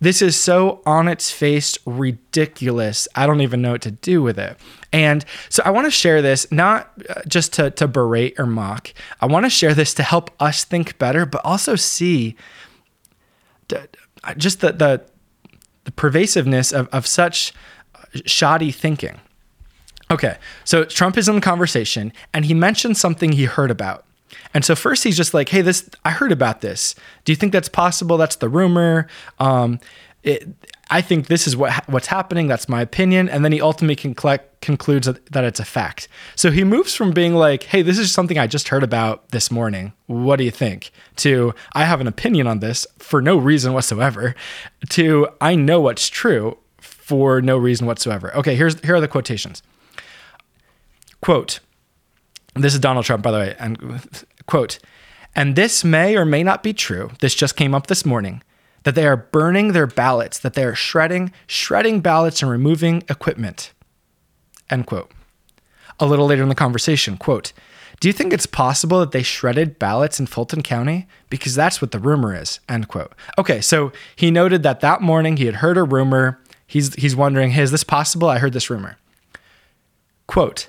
This 0.01 0.21
is 0.21 0.35
so 0.35 0.81
on 0.85 1.07
its 1.07 1.31
face 1.31 1.77
ridiculous. 1.85 3.07
I 3.15 3.25
don't 3.25 3.41
even 3.41 3.61
know 3.61 3.71
what 3.71 3.83
to 3.83 3.91
do 3.91 4.21
with 4.21 4.37
it. 4.37 4.57
And 4.91 5.23
so 5.47 5.63
I 5.63 5.69
want 5.69 5.85
to 5.85 5.91
share 5.91 6.21
this 6.21 6.51
not 6.51 6.91
uh, 7.07 7.21
just 7.27 7.53
to, 7.53 7.71
to 7.71 7.87
berate 7.87 8.37
or 8.37 8.45
mock. 8.45 8.93
I 9.21 9.27
want 9.27 9.45
to 9.45 9.49
share 9.49 9.73
this 9.73 9.93
to 9.93 10.03
help 10.03 10.31
us 10.41 10.65
think 10.65 10.97
better, 10.97 11.25
but 11.25 11.41
also 11.45 11.75
see 11.75 12.35
just 14.35 14.59
the, 14.59 14.73
the 14.73 15.05
the 15.83 15.91
pervasiveness 15.91 16.71
of, 16.71 16.87
of 16.89 17.07
such 17.07 17.53
shoddy 18.25 18.71
thinking. 18.71 19.19
Okay, 20.09 20.37
so 20.63 20.83
Trump 20.83 21.17
is 21.17 21.29
in 21.29 21.35
the 21.35 21.41
conversation 21.41 22.11
and 22.33 22.45
he 22.45 22.53
mentioned 22.53 22.97
something 22.97 23.31
he 23.31 23.45
heard 23.45 23.71
about. 23.71 24.05
And 24.53 24.65
so 24.65 24.75
first 24.75 25.03
he's 25.03 25.17
just 25.17 25.33
like, 25.33 25.49
"Hey, 25.49 25.61
this 25.61 25.89
I 26.03 26.11
heard 26.11 26.31
about 26.31 26.61
this. 26.61 26.95
Do 27.25 27.31
you 27.31 27.35
think 27.35 27.53
that's 27.53 27.69
possible? 27.69 28.17
That's 28.17 28.35
the 28.35 28.49
rumor. 28.49 29.07
Um, 29.39 29.79
it, 30.23 30.47
I 30.89 31.01
think 31.01 31.27
this 31.27 31.47
is 31.47 31.55
what 31.55 31.87
what's 31.89 32.07
happening. 32.07 32.47
That's 32.47 32.67
my 32.67 32.81
opinion." 32.81 33.29
And 33.29 33.45
then 33.45 33.51
he 33.51 33.61
ultimately 33.61 33.95
concludes 33.95 35.07
that, 35.07 35.25
that 35.27 35.43
it's 35.43 35.59
a 35.59 35.65
fact. 35.65 36.07
So 36.35 36.51
he 36.51 36.63
moves 36.63 36.93
from 36.95 37.11
being 37.11 37.33
like, 37.33 37.63
"Hey, 37.63 37.81
this 37.81 37.97
is 37.97 38.11
something 38.11 38.37
I 38.37 38.47
just 38.47 38.67
heard 38.67 38.83
about 38.83 39.29
this 39.29 39.51
morning. 39.51 39.93
What 40.07 40.35
do 40.35 40.43
you 40.43 40.51
think?" 40.51 40.91
to 41.17 41.53
"I 41.73 41.85
have 41.85 42.01
an 42.01 42.07
opinion 42.07 42.47
on 42.47 42.59
this 42.59 42.85
for 42.99 43.21
no 43.21 43.37
reason 43.37 43.73
whatsoever," 43.73 44.35
to 44.89 45.29
"I 45.39 45.55
know 45.55 45.79
what's 45.81 46.09
true 46.09 46.57
for 46.79 47.41
no 47.41 47.57
reason 47.57 47.87
whatsoever." 47.87 48.35
Okay, 48.35 48.55
here's 48.55 48.79
here 48.81 48.95
are 48.95 49.01
the 49.01 49.07
quotations. 49.07 49.63
Quote. 51.21 51.59
This 52.53 52.73
is 52.73 52.81
Donald 52.81 53.05
Trump, 53.05 53.23
by 53.23 53.31
the 53.31 53.37
way, 53.37 53.55
and 53.59 54.01
quote, 54.51 54.79
and 55.33 55.55
this 55.55 55.81
may 55.85 56.17
or 56.17 56.25
may 56.25 56.43
not 56.43 56.61
be 56.61 56.73
true. 56.73 57.09
This 57.21 57.33
just 57.33 57.55
came 57.55 57.73
up 57.73 57.87
this 57.87 58.05
morning 58.05 58.43
that 58.83 58.95
they 58.95 59.07
are 59.07 59.15
burning 59.15 59.71
their 59.71 59.87
ballots, 59.87 60.37
that 60.39 60.55
they 60.55 60.65
are 60.65 60.75
shredding, 60.75 61.31
shredding 61.47 62.01
ballots 62.01 62.41
and 62.41 62.51
removing 62.51 63.01
equipment. 63.07 63.71
End 64.69 64.85
quote. 64.85 65.09
A 66.01 66.05
little 66.05 66.25
later 66.25 66.43
in 66.43 66.49
the 66.49 66.55
conversation, 66.55 67.15
quote, 67.15 67.53
do 68.01 68.09
you 68.09 68.13
think 68.13 68.33
it's 68.33 68.45
possible 68.45 68.99
that 68.99 69.11
they 69.11 69.23
shredded 69.23 69.79
ballots 69.79 70.19
in 70.19 70.25
Fulton 70.25 70.63
County? 70.63 71.07
Because 71.29 71.55
that's 71.55 71.81
what 71.81 71.91
the 71.91 71.99
rumor 71.99 72.35
is. 72.35 72.59
End 72.67 72.89
quote. 72.89 73.13
Okay, 73.37 73.61
so 73.61 73.93
he 74.17 74.31
noted 74.31 74.63
that 74.63 74.81
that 74.81 75.01
morning 75.01 75.37
he 75.37 75.45
had 75.45 75.57
heard 75.57 75.77
a 75.77 75.83
rumor. 75.83 76.41
He's, 76.67 76.93
he's 76.95 77.15
wondering, 77.15 77.51
hey, 77.51 77.61
is 77.61 77.71
this 77.71 77.85
possible? 77.85 78.27
I 78.27 78.39
heard 78.39 78.51
this 78.51 78.69
rumor. 78.69 78.97
Quote, 80.27 80.67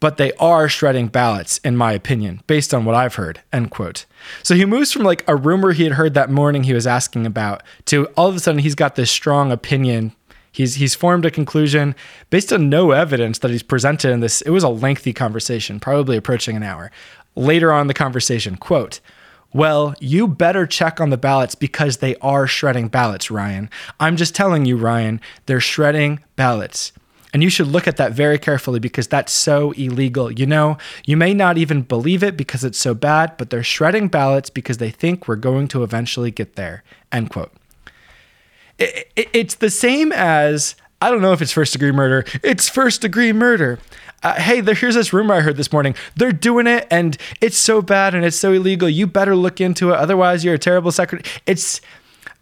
but 0.00 0.16
they 0.16 0.32
are 0.34 0.68
shredding 0.68 1.08
ballots, 1.08 1.58
in 1.58 1.76
my 1.76 1.92
opinion, 1.92 2.42
based 2.46 2.74
on 2.74 2.84
what 2.84 2.94
I've 2.94 3.14
heard. 3.14 3.40
End 3.52 3.70
quote. 3.70 4.04
So 4.42 4.54
he 4.54 4.64
moves 4.64 4.92
from 4.92 5.02
like 5.02 5.24
a 5.26 5.36
rumor 5.36 5.72
he 5.72 5.84
had 5.84 5.94
heard 5.94 6.14
that 6.14 6.30
morning 6.30 6.64
he 6.64 6.74
was 6.74 6.86
asking 6.86 7.26
about 7.26 7.62
to 7.86 8.06
all 8.16 8.28
of 8.28 8.36
a 8.36 8.40
sudden 8.40 8.60
he's 8.60 8.74
got 8.74 8.96
this 8.96 9.10
strong 9.10 9.50
opinion. 9.52 10.12
He's 10.52 10.76
he's 10.76 10.94
formed 10.94 11.24
a 11.24 11.30
conclusion 11.30 11.94
based 12.30 12.52
on 12.52 12.68
no 12.68 12.90
evidence 12.90 13.38
that 13.38 13.50
he's 13.50 13.62
presented 13.62 14.10
in 14.10 14.20
this. 14.20 14.40
It 14.42 14.50
was 14.50 14.64
a 14.64 14.68
lengthy 14.68 15.12
conversation, 15.12 15.80
probably 15.80 16.16
approaching 16.16 16.56
an 16.56 16.62
hour. 16.62 16.90
Later 17.34 17.72
on 17.72 17.86
the 17.86 17.94
conversation, 17.94 18.56
quote, 18.56 19.00
well, 19.52 19.94
you 20.00 20.26
better 20.28 20.66
check 20.66 21.00
on 21.00 21.10
the 21.10 21.16
ballots 21.16 21.54
because 21.54 21.98
they 21.98 22.16
are 22.16 22.46
shredding 22.46 22.88
ballots, 22.88 23.30
Ryan. 23.30 23.70
I'm 23.98 24.16
just 24.16 24.34
telling 24.34 24.66
you, 24.66 24.76
Ryan, 24.76 25.20
they're 25.46 25.60
shredding 25.60 26.20
ballots. 26.36 26.92
And 27.36 27.42
you 27.42 27.50
should 27.50 27.66
look 27.66 27.86
at 27.86 27.98
that 27.98 28.12
very 28.12 28.38
carefully 28.38 28.80
because 28.80 29.08
that's 29.08 29.30
so 29.30 29.72
illegal. 29.72 30.32
You 30.32 30.46
know, 30.46 30.78
you 31.04 31.18
may 31.18 31.34
not 31.34 31.58
even 31.58 31.82
believe 31.82 32.22
it 32.22 32.34
because 32.34 32.64
it's 32.64 32.78
so 32.78 32.94
bad, 32.94 33.36
but 33.36 33.50
they're 33.50 33.62
shredding 33.62 34.08
ballots 34.08 34.48
because 34.48 34.78
they 34.78 34.88
think 34.88 35.28
we're 35.28 35.36
going 35.36 35.68
to 35.68 35.82
eventually 35.82 36.30
get 36.30 36.56
there. 36.56 36.82
End 37.12 37.28
quote. 37.28 37.52
It, 38.78 39.12
it, 39.16 39.28
it's 39.34 39.54
the 39.56 39.68
same 39.68 40.12
as 40.12 40.76
I 41.02 41.10
don't 41.10 41.20
know 41.20 41.34
if 41.34 41.42
it's 41.42 41.52
first 41.52 41.74
degree 41.74 41.92
murder. 41.92 42.24
It's 42.42 42.70
first 42.70 43.02
degree 43.02 43.34
murder. 43.34 43.80
Uh, 44.22 44.40
hey, 44.40 44.62
there, 44.62 44.74
here's 44.74 44.94
this 44.94 45.12
rumor 45.12 45.34
I 45.34 45.40
heard 45.42 45.58
this 45.58 45.70
morning. 45.70 45.94
They're 46.14 46.32
doing 46.32 46.66
it 46.66 46.86
and 46.90 47.18
it's 47.42 47.58
so 47.58 47.82
bad 47.82 48.14
and 48.14 48.24
it's 48.24 48.38
so 48.38 48.54
illegal. 48.54 48.88
You 48.88 49.06
better 49.06 49.36
look 49.36 49.60
into 49.60 49.90
it. 49.90 49.96
Otherwise, 49.96 50.42
you're 50.42 50.54
a 50.54 50.58
terrible 50.58 50.90
secretary. 50.90 51.30
It's 51.44 51.82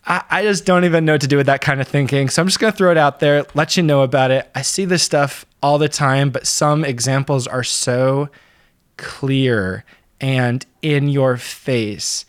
I, 0.06 0.22
I 0.30 0.42
just 0.42 0.66
don't 0.66 0.84
even 0.84 1.04
know 1.04 1.12
what 1.12 1.20
to 1.22 1.26
do 1.26 1.36
with 1.36 1.46
that 1.46 1.60
kind 1.60 1.80
of 1.80 1.88
thinking. 1.88 2.28
So 2.28 2.42
I'm 2.42 2.48
just 2.48 2.60
going 2.60 2.72
to 2.72 2.76
throw 2.76 2.90
it 2.90 2.98
out 2.98 3.20
there, 3.20 3.46
let 3.54 3.76
you 3.76 3.82
know 3.82 4.02
about 4.02 4.30
it. 4.30 4.50
I 4.54 4.62
see 4.62 4.84
this 4.84 5.02
stuff 5.02 5.46
all 5.62 5.78
the 5.78 5.88
time, 5.88 6.30
but 6.30 6.46
some 6.46 6.84
examples 6.84 7.46
are 7.46 7.64
so 7.64 8.28
clear 8.96 9.84
and 10.20 10.64
in 10.82 11.08
your 11.08 11.36
face 11.36 12.24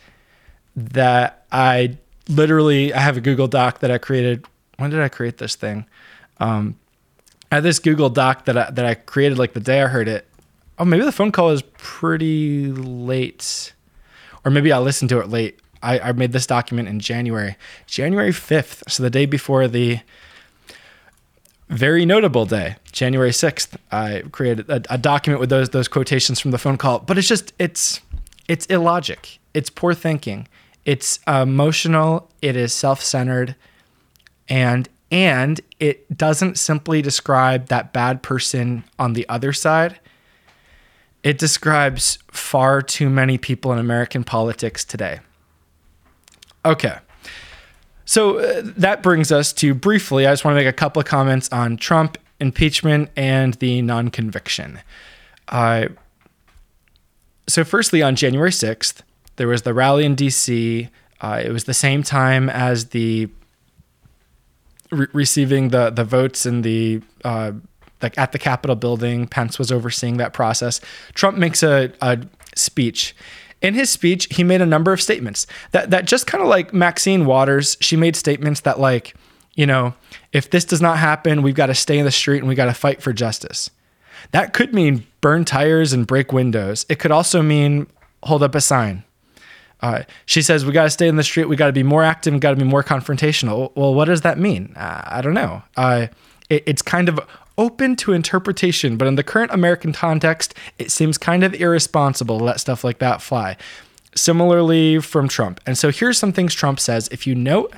that 0.76 1.46
I 1.52 1.98
literally 2.28 2.94
I 2.94 3.00
have 3.00 3.18
a 3.18 3.22
Google 3.22 3.48
Doc 3.48 3.80
that 3.80 3.92
I 3.92 3.98
created. 3.98 4.46
When 4.78 4.90
did 4.90 5.00
I 5.00 5.10
create 5.10 5.38
this 5.38 5.56
thing? 5.56 5.86
Um, 6.40 6.78
I 7.52 7.60
this 7.60 7.80
Google 7.80 8.10
Doc 8.10 8.46
that 8.46 8.58
I, 8.58 8.72
that 8.72 8.86
I 8.86 8.96
created 8.96 9.38
like 9.38 9.54
the 9.54 9.60
day 9.60 9.82
I 9.82 9.88
heard 9.88 10.08
it. 10.08 10.28
Oh, 10.78 10.86
maybe 10.86 11.06
the 11.06 11.12
phone 11.12 11.32
call 11.32 11.48
was 11.48 11.62
pretty 11.78 12.72
late, 12.72 13.74
or 14.44 14.52
maybe 14.52 14.74
I 14.74 14.80
listened 14.80 15.10
to 15.10 15.20
it 15.20 15.30
late. 15.30 15.60
I, 15.86 16.00
I 16.00 16.12
made 16.14 16.32
this 16.32 16.48
document 16.48 16.90
in 16.90 17.00
January, 17.00 17.56
January 17.86 18.32
5th. 18.32 18.90
So 18.90 19.04
the 19.04 19.12
day 19.12 19.28
before 19.28 19.68
the 19.68 20.00
very 21.70 22.06
notable 22.06 22.46
day, 22.46 22.78
January 22.92 23.30
6th, 23.30 23.78
I 23.92 24.24
created 24.32 24.70
a, 24.70 24.82
a, 24.90 24.98
document 24.98 25.40
with 25.40 25.50
those 25.50 25.70
those 25.70 25.88
quotations 25.88 26.40
from 26.40 26.52
the 26.52 26.58
phone 26.58 26.78
call. 26.78 27.00
But 27.00 27.18
it's 27.18 27.28
just 27.28 27.54
it's 27.60 28.02
it's 28.48 28.66
illogic. 28.66 29.40
It's 29.54 29.70
poor 29.70 29.94
thinking. 29.94 30.48
It's 30.86 31.20
emotional. 31.28 32.30
It 32.42 32.56
is 32.56 32.74
self-centered, 32.74 33.56
and 34.50 34.90
and 35.12 35.62
it 35.80 36.18
doesn't 36.18 36.58
simply 36.58 37.02
describe 37.02 37.68
that 37.68 37.94
bad 37.94 38.24
person 38.24 38.84
on 38.98 39.14
the 39.14 39.28
other 39.30 39.54
side. 39.54 40.00
It 41.24 41.38
describes 41.38 42.20
far 42.32 42.82
too 42.82 43.10
many 43.10 43.38
people 43.38 43.72
in 43.72 43.80
American 43.80 44.24
politics 44.24 44.86
today. 44.86 45.20
Okay. 46.66 46.98
So 48.06 48.40
uh, 48.40 48.62
that 48.78 49.02
brings 49.02 49.32
us 49.32 49.54
to 49.54 49.74
briefly, 49.74 50.28
I 50.28 50.32
just 50.32 50.46
want 50.46 50.56
to 50.56 50.60
make 50.60 50.68
a 50.68 50.74
couple 50.74 51.00
of 51.00 51.06
comments 51.06 51.50
on 51.52 51.78
Trump 51.78 52.18
impeachment 52.40 53.10
and 53.16 53.54
the 53.56 53.82
non 53.82 54.10
conviction. 54.10 54.80
Uh, 55.48 55.88
so, 57.48 57.64
firstly, 57.64 58.02
on 58.02 58.16
January 58.16 58.50
6th, 58.50 59.02
there 59.36 59.48
was 59.48 59.62
the 59.62 59.74
rally 59.74 60.06
in 60.06 60.16
DC. 60.16 60.90
Uh, 61.22 61.42
it 61.44 61.52
was 61.52 61.66
the 61.66 61.74
same 61.74 62.04
time 62.04 62.50
as 62.50 62.88
the 62.88 63.30
re- 64.92 65.08
receiving 65.14 65.70
the, 65.70 65.92
the 65.92 66.04
votes 66.04 66.46
in 66.46 66.62
the 66.64 67.02
uh, 67.24 67.52
like 68.02 68.18
at 68.18 68.32
the 68.32 68.40
Capitol 68.40 68.76
building. 68.76 69.28
Pence 69.28 69.60
was 69.60 69.72
overseeing 69.72 70.18
that 70.18 70.34
process. 70.34 70.82
Trump 71.14 71.38
makes 71.38 71.64
a, 71.64 71.92
a 72.02 72.20
speech 72.56 73.16
in 73.62 73.74
his 73.74 73.90
speech, 73.90 74.28
he 74.32 74.44
made 74.44 74.62
a 74.62 74.66
number 74.66 74.94
of 74.94 75.02
statements 75.02 75.48
that 75.72 75.90
that 75.90 76.06
just 76.06 76.28
kind 76.28 76.42
of 76.42 76.48
like 76.48 76.74
Maxine 76.74 77.26
Waters, 77.26 77.78
she 77.80 77.96
made 77.96 78.16
statements 78.16 78.62
that 78.62 78.80
like, 78.80 79.16
you 79.56 79.66
know, 79.66 79.94
if 80.34 80.50
this 80.50 80.66
does 80.66 80.82
not 80.82 80.98
happen, 80.98 81.42
we've 81.42 81.56
got 81.56 81.68
to 81.68 81.76
stay 81.76 81.98
in 81.98 82.06
the 82.06 82.12
street 82.12 82.40
and 82.40 82.48
we 82.48 82.56
got 82.56 82.66
to 82.66 82.74
fight 82.74 83.02
for 83.02 83.14
justice. 83.14 83.70
That 84.32 84.54
could 84.54 84.74
mean 84.74 85.06
burn 85.22 85.46
tires 85.46 85.94
and 85.94 86.06
break 86.06 86.34
windows. 86.34 86.86
It 86.90 87.00
could 87.00 87.12
also 87.12 87.42
mean 87.42 87.88
hold 88.24 88.44
up 88.44 88.56
a 88.56 88.62
sign. 88.62 89.04
Uh, 89.82 90.04
she 90.26 90.42
says 90.42 90.66
we 90.66 90.72
got 90.72 90.84
to 90.84 90.90
stay 90.90 91.08
in 91.08 91.16
the 91.16 91.24
street. 91.24 91.46
We 91.46 91.56
got 91.56 91.68
to 91.68 91.74
be 91.74 91.84
more 91.84 92.04
active. 92.04 92.34
We 92.34 92.40
got 92.40 92.52
to 92.52 92.56
be 92.56 92.64
more 92.64 92.84
confrontational. 92.84 93.72
Well, 93.76 93.94
what 93.94 94.06
does 94.06 94.22
that 94.22 94.40
mean? 94.40 94.74
Uh, 94.76 95.02
I 95.06 95.22
don't 95.22 95.34
know. 95.34 95.64
Uh, 95.78 96.08
it, 96.50 96.64
it's 96.66 96.82
kind 96.82 97.10
of 97.10 97.20
open 97.58 97.96
to 97.98 98.14
interpretation, 98.14 98.98
but 98.98 99.08
in 99.08 99.16
the 99.16 99.24
current 99.24 99.52
American 99.52 99.94
context, 99.94 100.54
it 100.78 100.92
seems 100.92 101.18
kind 101.18 101.44
of 101.44 101.54
irresponsible 101.54 102.38
to 102.40 102.44
let 102.44 102.60
stuff 102.60 102.84
like 102.84 103.00
that 103.00 103.22
fly. 103.22 103.58
Similarly, 104.16 105.00
from 105.00 105.28
Trump. 105.28 105.60
And 105.66 105.78
so 105.78 105.92
here's 105.92 106.18
some 106.18 106.32
things 106.32 106.54
Trump 106.54 106.80
says. 106.80 107.10
If 107.12 107.28
you 107.28 107.36
note 107.36 107.74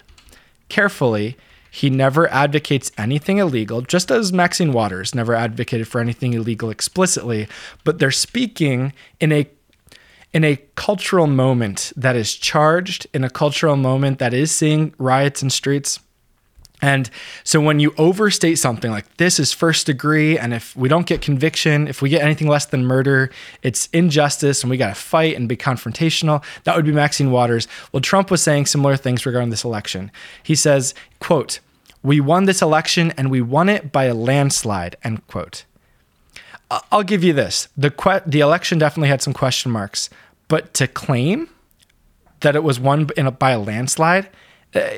carefully, 0.69 1.35
he 1.69 1.89
never 1.89 2.27
advocates 2.29 2.91
anything 2.97 3.37
illegal, 3.37 3.81
just 3.81 4.09
as 4.11 4.33
Maxine 4.33 4.71
Waters 4.71 5.13
never 5.13 5.35
advocated 5.35 5.87
for 5.87 6.01
anything 6.01 6.33
illegal 6.33 6.69
explicitly, 6.69 7.47
but 7.83 7.99
they're 7.99 8.11
speaking 8.11 8.93
in 9.19 9.31
a 9.31 9.47
in 10.33 10.43
a 10.43 10.57
cultural 10.75 11.25
moment 11.25 11.93
that 11.95 12.15
is 12.15 12.35
charged, 12.35 13.07
in 13.13 13.23
a 13.23 13.29
cultural 13.29 13.75
moment 13.75 14.19
that 14.19 14.33
is 14.33 14.51
seeing 14.51 14.93
riots 14.97 15.41
in 15.41 15.49
streets 15.49 15.99
and 16.81 17.09
so 17.43 17.59
when 17.59 17.79
you 17.79 17.93
overstate 17.97 18.59
something 18.59 18.91
like 18.91 19.17
this 19.17 19.39
is 19.39 19.51
first 19.51 19.87
degree, 19.87 20.37
and 20.37 20.53
if 20.53 20.75
we 20.75 20.87
don't 20.87 21.07
get 21.07 21.21
conviction, 21.21 21.87
if 21.87 22.01
we 22.01 22.09
get 22.09 22.21
anything 22.21 22.47
less 22.47 22.67
than 22.67 22.85
murder, 22.85 23.31
it's 23.63 23.87
injustice 23.93 24.61
and 24.61 24.69
we 24.69 24.77
got 24.77 24.89
to 24.89 24.95
fight 24.95 25.35
and 25.35 25.49
be 25.49 25.57
confrontational, 25.57 26.43
that 26.65 26.75
would 26.75 26.85
be 26.85 26.91
Maxine 26.91 27.31
Waters. 27.31 27.67
Well, 27.91 28.01
Trump 28.01 28.29
was 28.29 28.43
saying 28.43 28.67
similar 28.67 28.95
things 28.95 29.25
regarding 29.25 29.49
this 29.49 29.63
election. 29.63 30.11
He 30.43 30.53
says, 30.53 30.93
quote, 31.19 31.59
we 32.03 32.21
won 32.21 32.45
this 32.45 32.61
election 32.61 33.11
and 33.17 33.31
we 33.31 33.41
won 33.41 33.69
it 33.69 33.91
by 33.91 34.03
a 34.03 34.13
landslide, 34.13 34.97
end 35.03 35.25
quote. 35.27 35.65
I'll 36.91 37.03
give 37.03 37.23
you 37.23 37.33
this. 37.33 37.69
The, 37.75 37.89
que- 37.89 38.21
the 38.25 38.41
election 38.41 38.77
definitely 38.77 39.09
had 39.09 39.23
some 39.23 39.33
question 39.33 39.71
marks, 39.71 40.11
but 40.47 40.75
to 40.75 40.87
claim 40.87 41.49
that 42.41 42.55
it 42.55 42.61
was 42.61 42.79
won 42.79 43.09
a, 43.17 43.31
by 43.31 43.49
a 43.49 43.59
landslide– 43.59 44.29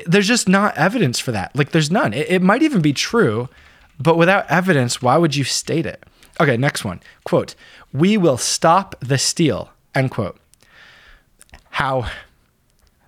there's 0.06 0.28
just 0.28 0.48
not 0.48 0.76
evidence 0.76 1.18
for 1.18 1.32
that. 1.32 1.54
Like 1.54 1.70
there's 1.70 1.90
none. 1.90 2.12
It, 2.12 2.30
it 2.30 2.42
might 2.42 2.62
even 2.62 2.80
be 2.80 2.92
true, 2.92 3.48
but 3.98 4.16
without 4.16 4.50
evidence, 4.50 5.02
why 5.02 5.16
would 5.16 5.36
you 5.36 5.44
state 5.44 5.86
it? 5.86 6.04
Okay, 6.40 6.56
next 6.56 6.84
one. 6.84 7.00
Quote, 7.24 7.54
we 7.92 8.16
will 8.16 8.38
stop 8.38 8.94
the 9.00 9.18
steal, 9.18 9.70
end 9.94 10.10
quote. 10.10 10.38
How? 11.70 12.10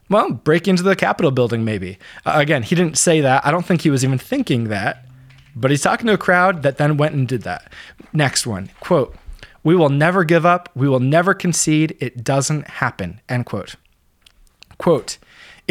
Well, 0.09 0.33
break 0.33 0.69
into 0.69 0.83
the 0.83 0.95
Capitol 0.95 1.31
building, 1.31 1.65
maybe. 1.65 1.99
Uh, 2.27 2.35
again, 2.37 2.63
he 2.63 2.75
didn't 2.75 2.99
say 2.99 3.23
that. 3.23 3.45
I 3.47 3.51
don't 3.51 3.65
think 3.65 3.81
he 3.81 3.91
was 3.91 4.05
even 4.05 4.19
thinking 4.19 4.65
that, 4.65 5.07
but 5.57 5.71
he's 5.71 5.83
talking 5.83 6.07
to 6.07 6.13
a 6.13 6.19
crowd 6.19 6.63
that 6.63 6.77
then 6.77 6.99
went 6.99 7.15
and 7.15 7.27
did 7.27 7.43
that. 7.43 7.73
Next 8.13 8.47
one 8.47 8.71
quote, 8.81 9.17
We 9.63 9.75
will 9.75 9.89
never 9.89 10.25
give 10.25 10.45
up. 10.45 10.69
We 10.75 10.89
will 10.89 11.01
never 11.01 11.33
concede. 11.33 11.97
It 12.01 12.23
doesn't 12.23 12.69
happen. 12.69 13.21
End 13.29 13.47
quote. 13.47 13.77
Quote, 14.77 15.17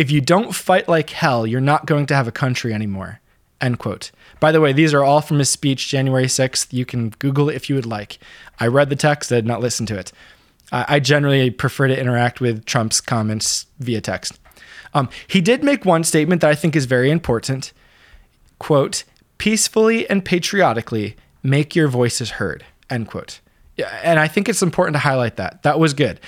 If 0.02 0.10
you 0.10 0.20
don't 0.20 0.56
fight 0.56 0.90
like 0.90 1.12
hell, 1.12 1.46
you're 1.46 1.62
not 1.62 1.86
going 1.86 2.08
to 2.08 2.16
have 2.16 2.28
a 2.28 2.32
country 2.32 2.74
anymore. 2.74 3.20
End 3.62 3.78
quote. 3.78 4.10
By 4.40 4.52
the 4.52 4.60
way, 4.60 4.74
these 4.74 4.96
are 4.96 5.04
all 5.04 5.22
from 5.22 5.38
his 5.38 5.50
speech 5.50 5.90
January 5.90 6.26
6th. 6.26 6.74
You 6.74 6.88
can 6.88 7.12
Google 7.20 7.52
it 7.52 7.56
if 7.56 7.70
you 7.70 7.76
would 7.76 7.86
like. 7.86 8.18
I 8.60 8.66
read 8.66 8.90
the 8.90 8.96
text, 8.96 9.32
I 9.32 9.36
did 9.36 9.46
not 9.46 9.62
listen 9.62 9.86
to 9.86 10.00
it. 10.00 10.12
I 10.72 11.00
generally 11.00 11.52
prefer 11.52 11.88
to 11.88 12.00
interact 12.00 12.42
with 12.42 12.66
Trump's 12.66 13.00
comments 13.00 13.68
via 13.78 14.02
text. 14.02 14.40
Um, 14.96 15.08
he 15.28 15.40
did 15.40 15.64
make 15.64 15.86
one 15.86 16.04
statement 16.04 16.42
that 16.42 16.50
I 16.50 16.56
think 16.56 16.76
is 16.76 16.86
very 16.86 17.12
important. 17.12 17.72
Quote, 18.58 19.04
peacefully 19.38 20.10
and 20.10 20.26
patriotically 20.26 21.16
make 21.44 21.76
your 21.76 21.90
voices 21.90 22.32
heard, 22.32 22.66
end 22.90 23.08
quote. 23.08 23.40
And 24.02 24.20
I 24.20 24.28
think 24.28 24.50
it's 24.50 24.64
important 24.64 24.96
to 24.96 25.00
highlight 25.00 25.36
that. 25.36 25.62
That 25.62 25.78
was 25.78 25.94
good. 25.94 26.20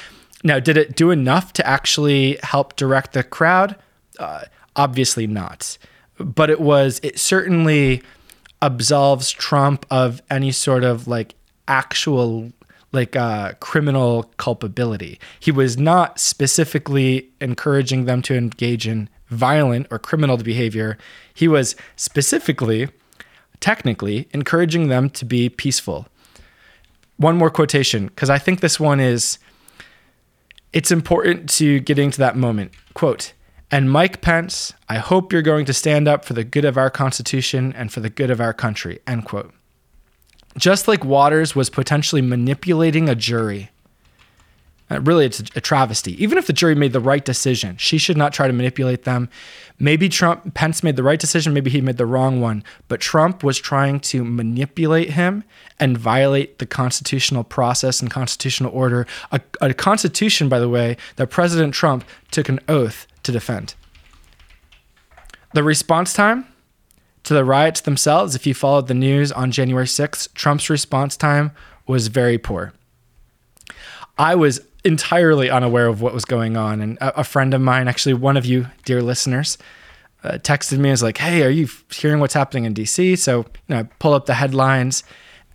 Now, 0.43 0.59
did 0.59 0.77
it 0.77 0.95
do 0.95 1.09
enough 1.11 1.53
to 1.53 1.65
actually 1.67 2.37
help 2.43 2.75
direct 2.75 3.13
the 3.13 3.23
crowd? 3.23 3.75
Uh, 4.19 4.43
obviously 4.75 5.27
not 5.27 5.77
but 6.17 6.49
it 6.49 6.59
was 6.59 6.99
it 7.03 7.19
certainly 7.19 8.01
absolves 8.61 9.31
Trump 9.31 9.85
of 9.89 10.21
any 10.29 10.51
sort 10.51 10.83
of 10.83 11.07
like 11.07 11.35
actual 11.67 12.51
like 12.91 13.15
uh, 13.15 13.53
criminal 13.59 14.23
culpability. 14.37 15.19
He 15.39 15.51
was 15.51 15.77
not 15.77 16.19
specifically 16.19 17.29
encouraging 17.41 18.05
them 18.05 18.21
to 18.23 18.35
engage 18.35 18.87
in 18.87 19.09
violent 19.29 19.87
or 19.89 19.97
criminal 19.97 20.37
behavior. 20.37 20.99
He 21.33 21.47
was 21.47 21.75
specifically, 21.95 22.89
technically, 23.59 24.27
encouraging 24.31 24.89
them 24.89 25.09
to 25.11 25.25
be 25.25 25.49
peaceful. 25.49 26.07
One 27.17 27.35
more 27.35 27.49
quotation, 27.49 28.07
because 28.07 28.29
I 28.29 28.37
think 28.37 28.59
this 28.59 28.79
one 28.79 28.99
is. 28.99 29.39
It's 30.73 30.91
important 30.91 31.49
to 31.51 31.79
getting 31.79 32.11
to 32.11 32.17
that 32.19 32.35
moment. 32.35 32.73
Quote 32.93 33.33
and 33.73 33.89
Mike 33.89 34.21
Pence, 34.21 34.71
I 34.87 34.99
hope 34.99 35.33
you're 35.33 35.41
going 35.41 35.65
to 35.65 35.73
stand 35.73 36.07
up 36.07 36.25
for 36.25 36.33
the 36.33 36.43
good 36.43 36.63
of 36.63 36.77
our 36.77 36.91
Constitution 36.91 37.73
and 37.75 37.91
for 37.91 38.01
the 38.01 38.09
good 38.09 38.29
of 38.29 38.39
our 38.39 38.53
country. 38.53 38.99
End 39.07 39.25
quote. 39.25 39.51
Just 40.55 40.87
like 40.87 41.03
Waters 41.03 41.55
was 41.55 41.71
potentially 41.71 42.21
manipulating 42.21 43.09
a 43.09 43.15
jury. 43.15 43.71
Uh, 44.93 45.01
really, 45.01 45.25
it's 45.25 45.39
a 45.39 45.61
travesty. 45.61 46.21
Even 46.21 46.37
if 46.37 46.45
the 46.45 46.53
jury 46.53 46.75
made 46.75 46.93
the 46.93 46.99
right 46.99 47.25
decision, 47.25 47.75
she 47.77 47.97
should 47.97 48.17
not 48.17 48.31
try 48.31 48.45
to 48.45 48.53
manipulate 48.53 49.03
them. 49.03 49.27
Maybe 49.79 50.07
Trump, 50.07 50.53
Pence 50.53 50.83
made 50.83 50.95
the 50.95 51.03
right 51.03 51.19
decision, 51.19 51.53
maybe 51.53 51.71
he 51.71 51.81
made 51.81 51.97
the 51.97 52.05
wrong 52.05 52.39
one, 52.39 52.63
but 52.87 53.01
Trump 53.01 53.43
was 53.43 53.57
trying 53.57 53.99
to 54.01 54.23
manipulate 54.23 55.11
him 55.11 55.43
and 55.79 55.97
violate 55.97 56.59
the 56.59 56.67
constitutional 56.67 57.43
process 57.43 58.01
and 58.01 58.11
constitutional 58.11 58.71
order. 58.71 59.07
A, 59.31 59.41
a 59.61 59.73
constitution, 59.73 60.47
by 60.47 60.59
the 60.59 60.69
way, 60.69 60.95
that 61.15 61.31
President 61.31 61.73
Trump 61.73 62.05
took 62.29 62.47
an 62.47 62.59
oath 62.69 63.07
to 63.23 63.31
defend. 63.31 63.73
The 65.53 65.63
response 65.63 66.13
time 66.13 66.45
to 67.23 67.33
the 67.33 67.45
riots 67.45 67.81
themselves, 67.81 68.35
if 68.35 68.45
you 68.45 68.53
followed 68.53 68.87
the 68.87 68.93
news 68.93 69.31
on 69.31 69.51
January 69.51 69.87
6th, 69.87 70.33
Trump's 70.33 70.69
response 70.69 71.17
time 71.17 71.51
was 71.87 72.07
very 72.07 72.37
poor. 72.37 72.73
I 74.17 74.35
was 74.35 74.61
entirely 74.83 75.49
unaware 75.49 75.87
of 75.87 76.01
what 76.01 76.13
was 76.13 76.25
going 76.25 76.57
on. 76.57 76.81
And 76.81 76.97
a, 76.97 77.21
a 77.21 77.23
friend 77.23 77.53
of 77.53 77.61
mine, 77.61 77.87
actually, 77.87 78.13
one 78.13 78.37
of 78.37 78.45
you, 78.45 78.67
dear 78.85 79.01
listeners, 79.01 79.57
uh, 80.23 80.33
texted 80.33 80.77
me 80.77 80.89
and 80.89 80.91
was 80.91 81.03
like, 81.03 81.17
Hey, 81.17 81.43
are 81.43 81.49
you 81.49 81.67
hearing 81.91 82.19
what's 82.19 82.33
happening 82.33 82.65
in 82.65 82.73
DC? 82.73 83.17
So, 83.17 83.39
you 83.39 83.45
know, 83.69 83.79
I 83.79 83.83
pull 83.83 84.13
up 84.13 84.25
the 84.25 84.35
headlines 84.35 85.03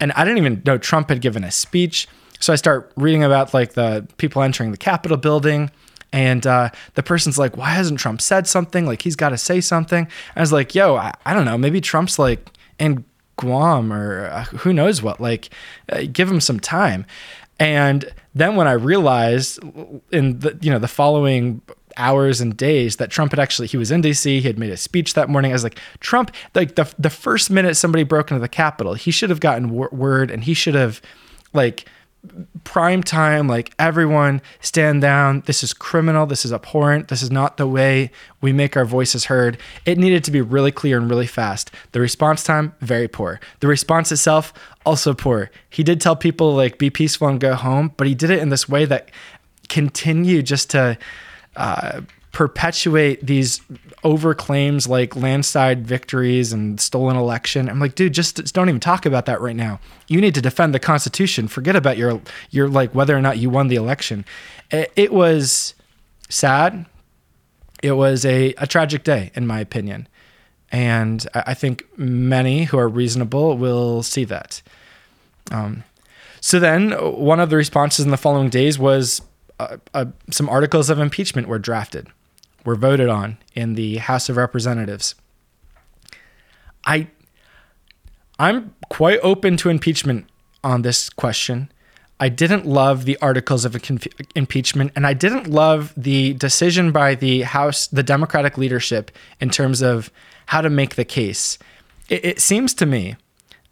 and 0.00 0.12
I 0.12 0.24
didn't 0.24 0.38
even 0.38 0.62
know 0.64 0.78
Trump 0.78 1.08
had 1.08 1.20
given 1.20 1.44
a 1.44 1.50
speech. 1.50 2.06
So 2.40 2.52
I 2.52 2.56
start 2.56 2.92
reading 2.96 3.24
about 3.24 3.52
like 3.54 3.72
the 3.72 4.06
people 4.16 4.42
entering 4.42 4.70
the 4.70 4.76
Capitol 4.76 5.16
building 5.16 5.70
and 6.12 6.46
uh, 6.46 6.70
the 6.94 7.02
person's 7.02 7.38
like, 7.38 7.56
why 7.56 7.70
hasn't 7.70 8.00
Trump 8.00 8.20
said 8.20 8.46
something? 8.46 8.86
Like, 8.86 9.02
he's 9.02 9.16
got 9.16 9.30
to 9.30 9.38
say 9.38 9.60
something. 9.60 10.04
And 10.04 10.36
I 10.36 10.40
was 10.40 10.52
like, 10.52 10.74
yo, 10.74 10.96
I, 10.96 11.12
I, 11.26 11.34
don't 11.34 11.44
know. 11.44 11.58
Maybe 11.58 11.80
Trump's 11.80 12.18
like 12.18 12.50
in 12.78 13.04
Guam 13.36 13.92
or 13.92 14.26
uh, 14.26 14.44
who 14.44 14.72
knows 14.72 15.02
what. 15.02 15.20
Like, 15.20 15.50
uh, 15.90 16.02
give 16.10 16.30
him 16.30 16.40
some 16.40 16.60
time. 16.60 17.04
And 17.60 18.10
then 18.38 18.56
when 18.56 18.66
I 18.66 18.72
realized 18.72 19.58
in 20.12 20.38
the, 20.38 20.58
you 20.60 20.70
know, 20.70 20.78
the 20.78 20.88
following 20.88 21.60
hours 21.96 22.40
and 22.40 22.56
days 22.56 22.96
that 22.96 23.10
Trump 23.10 23.32
had 23.32 23.40
actually 23.40 23.66
he 23.66 23.76
was 23.76 23.90
in 23.90 24.00
DC. 24.00 24.24
He 24.24 24.42
had 24.42 24.58
made 24.58 24.70
a 24.70 24.76
speech 24.76 25.14
that 25.14 25.28
morning. 25.28 25.50
I 25.50 25.54
was 25.54 25.64
like, 25.64 25.78
Trump, 26.00 26.30
like 26.54 26.76
the 26.76 26.92
the 26.98 27.10
first 27.10 27.50
minute 27.50 27.76
somebody 27.76 28.04
broke 28.04 28.30
into 28.30 28.40
the 28.40 28.48
Capitol, 28.48 28.94
he 28.94 29.10
should 29.10 29.30
have 29.30 29.40
gotten 29.40 29.70
word 29.70 30.30
and 30.30 30.44
he 30.44 30.54
should 30.54 30.74
have 30.74 31.02
like 31.52 31.86
prime 32.64 33.02
time 33.02 33.46
like 33.46 33.72
everyone 33.78 34.42
stand 34.60 35.00
down. 35.00 35.42
This 35.46 35.62
is 35.62 35.72
criminal. 35.72 36.26
This 36.26 36.44
is 36.44 36.52
abhorrent. 36.52 37.08
This 37.08 37.22
is 37.22 37.30
not 37.30 37.56
the 37.56 37.66
way 37.66 38.10
we 38.40 38.52
make 38.52 38.76
our 38.76 38.84
voices 38.84 39.26
heard. 39.26 39.56
It 39.86 39.98
needed 39.98 40.24
to 40.24 40.30
be 40.30 40.40
really 40.40 40.72
clear 40.72 40.98
and 40.98 41.08
really 41.08 41.26
fast. 41.26 41.70
The 41.92 42.00
response 42.00 42.42
time 42.42 42.74
very 42.80 43.08
poor. 43.08 43.40
The 43.60 43.68
response 43.68 44.12
itself 44.12 44.52
also 44.84 45.14
poor. 45.14 45.50
He 45.70 45.82
did 45.82 46.00
tell 46.00 46.16
people 46.16 46.54
like 46.54 46.78
be 46.78 46.90
peaceful 46.90 47.28
and 47.28 47.40
go 47.40 47.54
home 47.54 47.92
but 47.96 48.06
he 48.06 48.14
did 48.14 48.30
it 48.30 48.40
in 48.40 48.48
this 48.48 48.68
way 48.68 48.84
that 48.84 49.10
continued 49.68 50.46
just 50.46 50.70
to 50.70 50.98
uh, 51.56 52.00
perpetuate 52.32 53.24
these 53.24 53.60
over 54.04 54.34
claims 54.34 54.86
like 54.86 55.16
landslide 55.16 55.86
victories 55.86 56.52
and 56.52 56.80
stolen 56.80 57.16
election. 57.16 57.68
I'm 57.68 57.80
like, 57.80 57.94
dude, 57.94 58.12
just, 58.12 58.36
just, 58.36 58.54
don't 58.54 58.68
even 58.68 58.80
talk 58.80 59.06
about 59.06 59.26
that 59.26 59.40
right 59.40 59.56
now. 59.56 59.80
You 60.08 60.20
need 60.20 60.34
to 60.34 60.42
defend 60.42 60.74
the 60.74 60.78
Constitution. 60.78 61.48
Forget 61.48 61.74
about 61.74 61.96
your 61.96 62.20
your 62.50 62.68
like 62.68 62.94
whether 62.94 63.16
or 63.16 63.20
not 63.20 63.38
you 63.38 63.50
won 63.50 63.68
the 63.68 63.76
election. 63.76 64.24
It, 64.70 64.92
it 64.94 65.12
was 65.12 65.74
sad. 66.28 66.86
It 67.82 67.92
was 67.92 68.24
a, 68.24 68.54
a 68.58 68.66
tragic 68.66 69.04
day, 69.04 69.30
in 69.34 69.46
my 69.46 69.60
opinion. 69.60 70.08
And 70.70 71.26
I 71.34 71.54
think 71.54 71.84
many 71.96 72.64
who 72.64 72.78
are 72.78 72.88
reasonable 72.88 73.56
will 73.56 74.02
see 74.02 74.24
that. 74.24 74.60
Um, 75.50 75.84
so 76.40 76.60
then, 76.60 76.90
one 76.92 77.40
of 77.40 77.48
the 77.48 77.56
responses 77.56 78.04
in 78.04 78.10
the 78.10 78.18
following 78.18 78.50
days 78.50 78.78
was 78.78 79.22
uh, 79.58 79.78
uh, 79.94 80.06
some 80.30 80.48
articles 80.48 80.90
of 80.90 80.98
impeachment 80.98 81.48
were 81.48 81.58
drafted 81.58 82.08
were 82.64 82.76
voted 82.76 83.08
on 83.08 83.38
in 83.54 83.74
the 83.74 83.96
House 83.96 84.28
of 84.28 84.36
Representatives. 84.36 85.14
I 86.84 87.08
I'm 88.38 88.74
quite 88.88 89.18
open 89.22 89.56
to 89.58 89.68
impeachment 89.68 90.26
on 90.62 90.82
this 90.82 91.10
question. 91.10 91.72
I 92.20 92.28
didn't 92.28 92.66
love 92.66 93.04
the 93.04 93.16
articles 93.22 93.64
of 93.64 93.76
impeachment, 94.34 94.92
and 94.96 95.06
I 95.06 95.12
didn't 95.12 95.46
love 95.46 95.92
the 95.96 96.34
decision 96.34 96.90
by 96.90 97.14
the 97.14 97.42
House, 97.42 97.86
the 97.86 98.02
Democratic 98.02 98.58
leadership, 98.58 99.10
in 99.40 99.50
terms 99.50 99.82
of 99.82 100.10
how 100.46 100.60
to 100.60 100.70
make 100.70 100.96
the 100.96 101.04
case. 101.04 101.58
It, 102.08 102.24
it 102.24 102.40
seems 102.40 102.74
to 102.74 102.86
me 102.86 103.16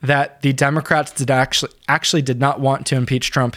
that 0.00 0.42
the 0.42 0.52
Democrats 0.52 1.12
did 1.12 1.30
actually 1.30 1.72
actually 1.88 2.22
did 2.22 2.38
not 2.38 2.60
want 2.60 2.86
to 2.86 2.96
impeach 2.96 3.30
Trump. 3.30 3.56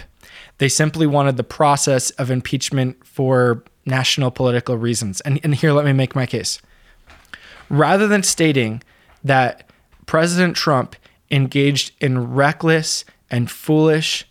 They 0.57 0.69
simply 0.69 1.05
wanted 1.05 1.37
the 1.37 1.43
process 1.43 2.09
of 2.11 2.31
impeachment 2.31 3.05
for 3.05 3.63
national 3.89 4.31
political 4.31 4.77
reasons. 4.77 5.21
And, 5.21 5.39
and 5.43 5.55
here, 5.55 5.73
let 5.73 5.85
me 5.85 5.93
make 5.93 6.15
my 6.15 6.25
case. 6.25 6.61
Rather 7.69 8.07
than 8.07 8.23
stating 8.23 8.81
that 9.23 9.69
President 10.05 10.55
Trump 10.55 10.95
engaged 11.29 11.91
in 12.01 12.33
reckless 12.33 13.05
and 13.29 13.49
foolish 13.49 14.25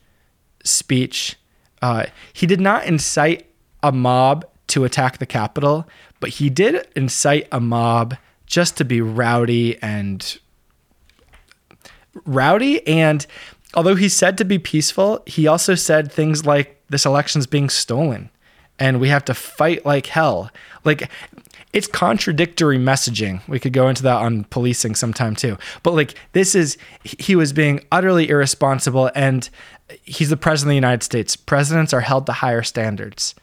speech, 0.65 1.37
uh, 1.83 2.07
he 2.33 2.47
did 2.47 2.61
not 2.61 2.85
incite 2.85 3.47
a 3.83 3.93
mob 3.93 4.45
to 4.69 4.85
attack 4.85 5.19
the 5.19 5.27
Capitol, 5.27 5.89
but 6.21 6.31
he 6.31 6.51
did 6.51 6.87
incite 6.97 7.47
a 7.53 7.61
mob 7.61 8.17
just 8.47 8.77
to 8.77 8.85
be 8.85 9.01
rowdy 9.01 9.81
and 9.83 10.39
rowdy. 12.25 12.87
And 12.87 13.27
although 13.75 13.95
he 13.95 14.09
said 14.09 14.37
to 14.39 14.45
be 14.45 14.59
peaceful, 14.59 15.23
he 15.27 15.47
also 15.47 15.75
said 15.75 16.11
things 16.11 16.45
like 16.45 16.83
this 16.89 17.07
election's 17.07 17.47
being 17.47 17.69
stolen 17.69 18.31
and 18.79 19.01
we 19.01 19.09
have 19.09 19.25
to 19.27 19.35
fight 19.35 19.85
like 19.85 20.07
hell. 20.07 20.51
Like 20.85 21.11
it's 21.73 21.87
contradictory 21.87 22.79
messaging. 22.79 23.47
We 23.49 23.59
could 23.59 23.73
go 23.73 23.89
into 23.89 24.03
that 24.05 24.17
on 24.17 24.45
policing 24.45 24.95
sometime 24.95 25.37
too. 25.37 25.59
But 25.83 25.95
like 25.95 26.15
this 26.33 26.55
is 26.55 26.79
he 27.03 27.37
was 27.37 27.53
being 27.53 27.85
utterly 27.93 28.29
irresponsible 28.29 29.11
and 29.15 29.49
he's 30.05 30.31
the 30.31 30.37
president 30.37 30.71
of 30.71 30.73
the 30.73 30.87
United 30.87 31.03
States. 31.03 31.37
Presidents 31.37 31.93
are 31.93 32.01
held 32.01 32.27
to 32.27 32.33
higher 32.33 32.63
standards. 32.63 33.35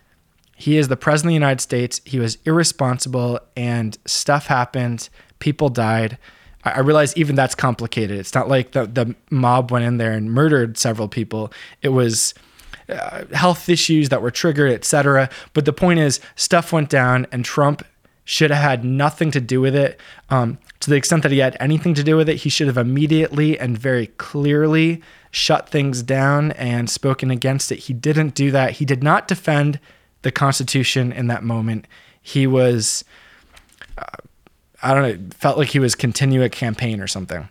He 0.56 0.78
is 0.78 0.88
the 0.88 0.98
president 0.98 1.30
of 1.30 1.32
the 1.32 1.46
United 1.46 1.62
States. 1.62 2.02
He 2.06 2.20
was 2.20 2.38
irresponsible 2.46 3.40
and 3.58 3.98
stuff 4.06 4.48
happened. 4.48 5.10
People 5.40 5.70
died. 5.70 6.18
I 6.64 6.80
realize 6.80 7.16
even 7.16 7.36
that's 7.36 7.54
complicated. 7.54 8.18
It's 8.18 8.34
not 8.34 8.48
like 8.48 8.72
the, 8.72 8.88
the 8.88 9.16
mob 9.30 9.72
went 9.72 9.86
in 9.86 9.98
there 9.98 10.14
and 10.14 10.32
murdered 10.32 10.78
several 10.78 11.08
people. 11.08 11.54
It 11.84 11.90
was 11.90 12.34
uh, 12.90 13.26
health 13.34 13.70
issues 13.70 14.10
that 14.10 14.22
were 14.22 14.32
triggered, 14.32 14.72
etc. 14.72 15.30
But 15.54 15.66
the 15.66 15.74
point 15.74 16.00
is, 16.00 16.20
stuff 16.36 16.72
went 16.72 16.90
down, 16.90 17.28
and 17.32 17.44
Trump 17.44 17.84
should 18.26 18.50
have 18.50 18.62
had 18.62 18.84
nothing 18.84 19.32
to 19.32 19.40
do 19.40 19.62
with 19.62 19.76
it. 19.76 20.00
Um, 20.30 20.58
to 20.80 20.90
the 20.90 20.96
extent 20.96 21.24
that 21.24 21.32
he 21.32 21.38
had 21.38 21.56
anything 21.60 21.94
to 21.94 22.04
do 22.04 22.18
with 22.18 22.28
it, 22.28 22.38
he 22.38 22.50
should 22.50 22.68
have 22.68 22.78
immediately 22.78 23.58
and 23.58 23.78
very 23.78 24.08
clearly 24.08 25.02
shut 25.32 25.70
things 25.70 26.02
down 26.02 26.52
and 26.54 26.90
spoken 26.90 27.30
against 27.30 27.72
it. 27.72 27.80
He 27.80 27.94
didn't 27.94 28.34
do 28.34 28.52
that. 28.52 28.72
He 28.72 28.86
did 28.86 29.04
not 29.04 29.28
defend 29.28 29.80
the 30.24 30.32
Constitution 30.32 31.12
in 31.12 31.28
that 31.28 31.44
moment. 31.44 31.88
He 32.20 32.48
was, 32.48 33.06
uh, 33.98 34.06
I 34.82 34.94
don't 34.94 35.04
know, 35.04 35.30
felt 35.38 35.58
like 35.58 35.70
he 35.70 35.80
was 35.80 35.94
continuing 35.94 36.46
a 36.46 36.50
campaign 36.50 37.00
or 37.00 37.08
something. 37.08 37.48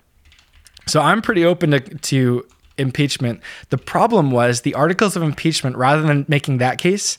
So 0.87 1.01
I'm 1.01 1.23
pretty 1.23 1.45
open 1.45 1.71
to, 1.71 1.81
to 1.81 2.47
impeachment. 2.79 3.41
The 3.71 3.79
problem 3.79 4.31
was 4.31 4.61
the 4.61 4.75
articles 4.75 5.17
of 5.17 5.23
impeachment, 5.23 5.77
rather 5.77 6.03
than 6.03 6.25
making 6.29 6.59
that 6.59 6.79
case, 6.79 7.19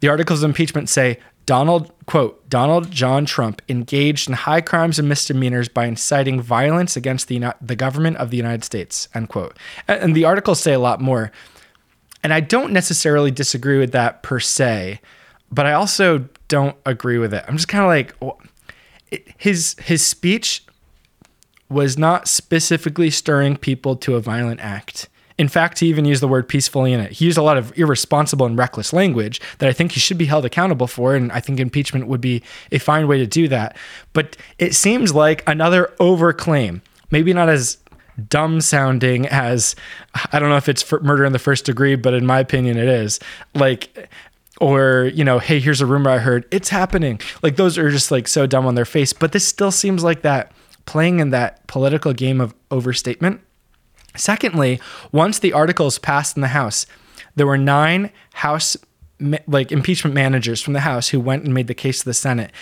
the 0.00 0.08
articles 0.08 0.42
of 0.42 0.50
impeachment 0.50 0.88
say 0.88 1.18
Donald, 1.46 1.90
quote, 2.06 2.48
Donald 2.48 2.90
John 2.90 3.24
Trump 3.24 3.62
engaged 3.68 4.28
in 4.28 4.34
high 4.34 4.60
crimes 4.60 4.98
and 4.98 5.08
misdemeanors 5.08 5.68
by 5.68 5.86
inciting 5.86 6.40
violence 6.40 6.96
against 6.96 7.28
the, 7.28 7.54
the 7.60 7.76
government 7.76 8.18
of 8.18 8.30
the 8.30 8.36
United 8.36 8.64
States, 8.64 9.08
end 9.14 9.28
quote. 9.28 9.56
And, 9.88 10.02
and 10.02 10.14
the 10.14 10.24
articles 10.24 10.60
say 10.60 10.74
a 10.74 10.78
lot 10.78 11.00
more. 11.00 11.32
And 12.22 12.34
I 12.34 12.40
don't 12.40 12.72
necessarily 12.72 13.30
disagree 13.30 13.78
with 13.78 13.92
that 13.92 14.22
per 14.22 14.40
se, 14.40 15.00
but 15.50 15.66
I 15.66 15.72
also 15.72 16.28
don't 16.48 16.76
agree 16.84 17.18
with 17.18 17.32
it. 17.32 17.44
I'm 17.48 17.56
just 17.56 17.68
kind 17.68 17.82
of 17.84 17.88
like, 17.88 18.14
his 19.38 19.74
his 19.82 20.06
speech 20.06 20.64
was 21.68 21.98
not 21.98 22.28
specifically 22.28 23.10
stirring 23.10 23.56
people 23.56 23.96
to 23.96 24.16
a 24.16 24.20
violent 24.20 24.60
act. 24.60 25.08
In 25.38 25.48
fact, 25.48 25.78
he 25.78 25.86
even 25.86 26.04
used 26.04 26.20
the 26.20 26.28
word 26.28 26.48
peacefully 26.48 26.92
in 26.92 26.98
it. 26.98 27.12
He 27.12 27.24
used 27.24 27.38
a 27.38 27.42
lot 27.42 27.56
of 27.56 27.76
irresponsible 27.78 28.44
and 28.44 28.58
reckless 28.58 28.92
language 28.92 29.40
that 29.58 29.68
I 29.68 29.72
think 29.72 29.92
he 29.92 30.00
should 30.00 30.18
be 30.18 30.26
held 30.26 30.44
accountable 30.44 30.88
for. 30.88 31.14
And 31.14 31.30
I 31.30 31.38
think 31.38 31.60
impeachment 31.60 32.08
would 32.08 32.20
be 32.20 32.42
a 32.72 32.78
fine 32.78 33.06
way 33.06 33.18
to 33.18 33.26
do 33.26 33.46
that. 33.48 33.76
But 34.12 34.36
it 34.58 34.74
seems 34.74 35.14
like 35.14 35.44
another 35.46 35.92
overclaim, 36.00 36.80
maybe 37.12 37.32
not 37.32 37.48
as 37.48 37.78
dumb 38.28 38.60
sounding 38.60 39.28
as 39.28 39.76
I 40.32 40.40
don't 40.40 40.48
know 40.48 40.56
if 40.56 40.68
it's 40.68 40.90
murder 41.02 41.24
in 41.24 41.32
the 41.32 41.38
first 41.38 41.64
degree, 41.64 41.94
but 41.94 42.14
in 42.14 42.26
my 42.26 42.40
opinion, 42.40 42.76
it 42.76 42.88
is. 42.88 43.20
Like, 43.54 44.08
or 44.60 45.08
you 45.14 45.22
know 45.22 45.38
hey 45.38 45.60
here's 45.60 45.80
a 45.80 45.86
rumor 45.86 46.10
i 46.10 46.18
heard 46.18 46.44
it's 46.50 46.68
happening 46.68 47.20
like 47.44 47.54
those 47.54 47.78
are 47.78 47.90
just 47.90 48.10
like 48.10 48.26
so 48.26 48.44
dumb 48.44 48.66
on 48.66 48.74
their 48.74 48.84
face 48.84 49.12
but 49.12 49.30
this 49.30 49.46
still 49.46 49.70
seems 49.70 50.02
like 50.02 50.22
that 50.22 50.50
playing 50.88 51.20
in 51.20 51.30
that 51.30 51.64
political 51.66 52.12
game 52.12 52.40
of 52.40 52.54
overstatement 52.70 53.40
Secondly, 54.18 54.80
once 55.12 55.38
the 55.38 55.52
articles 55.52 55.98
passed 55.98 56.36
in 56.36 56.42
the 56.42 56.48
House, 56.48 56.86
there 57.36 57.46
were 57.46 57.58
nine 57.58 58.10
House 58.34 58.76
like 59.48 59.72
impeachment 59.72 60.14
managers 60.14 60.62
from 60.62 60.74
the 60.74 60.80
House 60.80 61.08
who 61.08 61.20
went 61.20 61.44
and 61.44 61.52
made 61.52 61.66
the 61.66 61.74
case 61.74 62.00
to 62.00 62.04
the 62.04 62.14
Senate. 62.14 62.52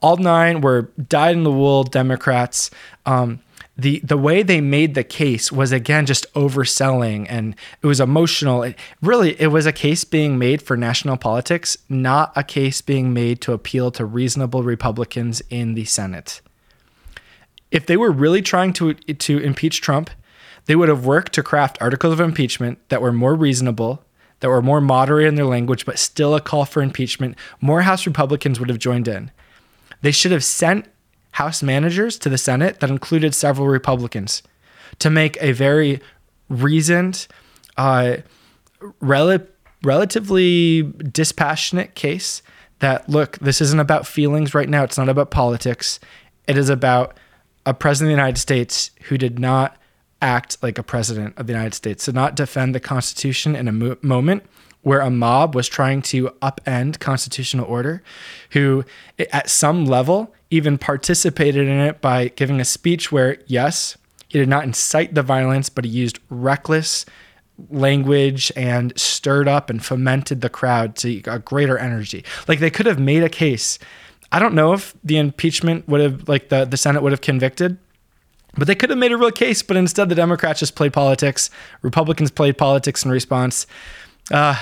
All 0.00 0.16
nine 0.16 0.60
were 0.60 0.90
dyed 1.08 1.36
in 1.36 1.44
the 1.44 1.52
wool 1.52 1.84
Democrats. 1.84 2.70
Um, 3.06 3.40
the 3.76 4.00
the 4.00 4.18
way 4.18 4.42
they 4.42 4.60
made 4.60 4.94
the 4.94 5.04
case 5.04 5.50
was 5.50 5.72
again 5.72 6.04
just 6.04 6.26
overselling 6.34 7.26
and 7.30 7.56
it 7.80 7.86
was 7.86 8.00
emotional. 8.00 8.62
It, 8.62 8.76
really, 9.00 9.40
it 9.40 9.46
was 9.46 9.64
a 9.64 9.72
case 9.72 10.04
being 10.04 10.38
made 10.38 10.60
for 10.60 10.76
national 10.76 11.16
politics, 11.16 11.78
not 11.88 12.32
a 12.36 12.44
case 12.44 12.82
being 12.82 13.14
made 13.14 13.40
to 13.42 13.52
appeal 13.52 13.90
to 13.92 14.04
reasonable 14.04 14.62
Republicans 14.62 15.40
in 15.48 15.74
the 15.74 15.86
Senate. 15.86 16.42
If 17.72 17.86
they 17.86 17.96
were 17.96 18.12
really 18.12 18.42
trying 18.42 18.72
to 18.74 18.94
to 18.94 19.38
impeach 19.38 19.80
Trump, 19.80 20.10
they 20.66 20.76
would 20.76 20.90
have 20.90 21.06
worked 21.06 21.32
to 21.32 21.42
craft 21.42 21.78
articles 21.80 22.12
of 22.12 22.20
impeachment 22.20 22.78
that 22.90 23.02
were 23.02 23.12
more 23.12 23.34
reasonable, 23.34 24.04
that 24.40 24.48
were 24.48 24.62
more 24.62 24.80
moderate 24.80 25.26
in 25.26 25.34
their 25.34 25.46
language, 25.46 25.86
but 25.86 25.98
still 25.98 26.34
a 26.34 26.40
call 26.40 26.66
for 26.66 26.82
impeachment. 26.82 27.36
More 27.60 27.82
House 27.82 28.06
Republicans 28.06 28.60
would 28.60 28.68
have 28.68 28.78
joined 28.78 29.08
in. 29.08 29.30
They 30.02 30.12
should 30.12 30.32
have 30.32 30.44
sent 30.44 30.86
House 31.32 31.62
managers 31.62 32.18
to 32.18 32.28
the 32.28 32.36
Senate 32.36 32.80
that 32.80 32.90
included 32.90 33.34
several 33.34 33.66
Republicans 33.66 34.42
to 34.98 35.08
make 35.08 35.38
a 35.40 35.52
very 35.52 36.00
reasoned, 36.50 37.26
uh, 37.78 38.16
rel- 39.00 39.46
relatively 39.82 40.82
dispassionate 40.82 41.94
case 41.94 42.42
that 42.80 43.08
look, 43.08 43.38
this 43.38 43.62
isn't 43.62 43.80
about 43.80 44.06
feelings 44.06 44.54
right 44.54 44.68
now. 44.68 44.82
It's 44.82 44.98
not 44.98 45.08
about 45.08 45.30
politics. 45.30 45.98
It 46.46 46.58
is 46.58 46.68
about 46.68 47.16
a 47.64 47.74
president 47.74 48.12
of 48.12 48.16
the 48.16 48.22
United 48.22 48.40
States 48.40 48.90
who 49.04 49.18
did 49.18 49.38
not 49.38 49.76
act 50.20 50.62
like 50.62 50.78
a 50.78 50.82
president 50.82 51.36
of 51.36 51.46
the 51.46 51.52
United 51.52 51.74
States, 51.74 52.04
to 52.04 52.12
not 52.12 52.36
defend 52.36 52.74
the 52.74 52.80
Constitution 52.80 53.56
in 53.56 53.68
a 53.68 53.72
mo- 53.72 53.96
moment 54.02 54.44
where 54.82 55.00
a 55.00 55.10
mob 55.10 55.54
was 55.54 55.68
trying 55.68 56.02
to 56.02 56.28
upend 56.40 56.98
constitutional 56.98 57.66
order, 57.66 58.02
who 58.50 58.84
at 59.32 59.48
some 59.48 59.84
level 59.84 60.34
even 60.50 60.76
participated 60.76 61.68
in 61.68 61.78
it 61.78 62.00
by 62.00 62.28
giving 62.28 62.60
a 62.60 62.64
speech 62.64 63.12
where, 63.12 63.38
yes, 63.46 63.96
he 64.28 64.38
did 64.38 64.48
not 64.48 64.64
incite 64.64 65.14
the 65.14 65.22
violence, 65.22 65.68
but 65.68 65.84
he 65.84 65.90
used 65.90 66.18
reckless 66.30 67.04
language 67.70 68.50
and 68.56 68.92
stirred 68.98 69.46
up 69.46 69.70
and 69.70 69.84
fomented 69.84 70.40
the 70.40 70.48
crowd 70.48 70.96
to 70.96 71.22
a 71.26 71.38
greater 71.38 71.78
energy. 71.78 72.24
Like 72.48 72.58
they 72.58 72.70
could 72.70 72.86
have 72.86 72.98
made 72.98 73.22
a 73.22 73.28
case. 73.28 73.78
I 74.32 74.38
don't 74.38 74.54
know 74.54 74.72
if 74.72 74.94
the 75.04 75.18
impeachment 75.18 75.86
would 75.88 76.00
have, 76.00 76.28
like 76.28 76.48
the, 76.48 76.64
the 76.64 76.76
Senate 76.76 77.02
would 77.02 77.12
have 77.12 77.20
convicted, 77.20 77.78
but 78.56 78.66
they 78.66 78.74
could 78.74 78.90
have 78.90 78.98
made 78.98 79.12
a 79.12 79.16
real 79.16 79.30
case, 79.30 79.62
but 79.62 79.76
instead 79.76 80.08
the 80.08 80.14
Democrats 80.14 80.60
just 80.60 80.74
played 80.74 80.92
politics. 80.92 81.50
Republicans 81.82 82.30
played 82.30 82.58
politics 82.58 83.04
in 83.04 83.10
response. 83.10 83.66
Uh, 84.30 84.60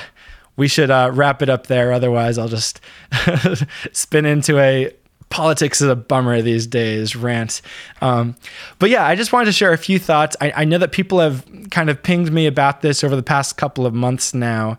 we 0.56 0.68
should 0.68 0.90
uh, 0.90 1.10
wrap 1.14 1.40
it 1.40 1.48
up 1.48 1.68
there. 1.68 1.92
Otherwise, 1.92 2.36
I'll 2.36 2.48
just 2.48 2.80
spin 3.92 4.26
into 4.26 4.58
a 4.58 4.92
politics 5.30 5.80
is 5.80 5.88
a 5.88 5.96
bummer 5.96 6.42
these 6.42 6.66
days 6.66 7.14
rant. 7.14 7.62
Um, 8.02 8.36
but 8.78 8.90
yeah, 8.90 9.06
I 9.06 9.14
just 9.14 9.32
wanted 9.32 9.46
to 9.46 9.52
share 9.52 9.72
a 9.72 9.78
few 9.78 9.98
thoughts. 9.98 10.36
I, 10.40 10.52
I 10.56 10.64
know 10.64 10.78
that 10.78 10.92
people 10.92 11.20
have 11.20 11.46
kind 11.70 11.88
of 11.88 12.02
pinged 12.02 12.32
me 12.32 12.46
about 12.46 12.82
this 12.82 13.02
over 13.02 13.16
the 13.16 13.22
past 13.22 13.56
couple 13.56 13.86
of 13.86 13.94
months 13.94 14.34
now, 14.34 14.76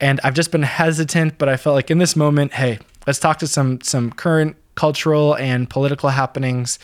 and 0.00 0.20
I've 0.22 0.34
just 0.34 0.52
been 0.52 0.62
hesitant. 0.62 1.38
But 1.38 1.48
I 1.48 1.56
felt 1.56 1.74
like 1.74 1.90
in 1.90 1.98
this 1.98 2.14
moment, 2.14 2.52
hey, 2.52 2.78
let's 3.06 3.18
talk 3.18 3.38
to 3.38 3.46
some 3.46 3.80
some 3.80 4.10
current 4.10 4.56
cultural 4.74 5.36
and 5.36 5.70
political 5.70 6.10
happenings 6.10 6.78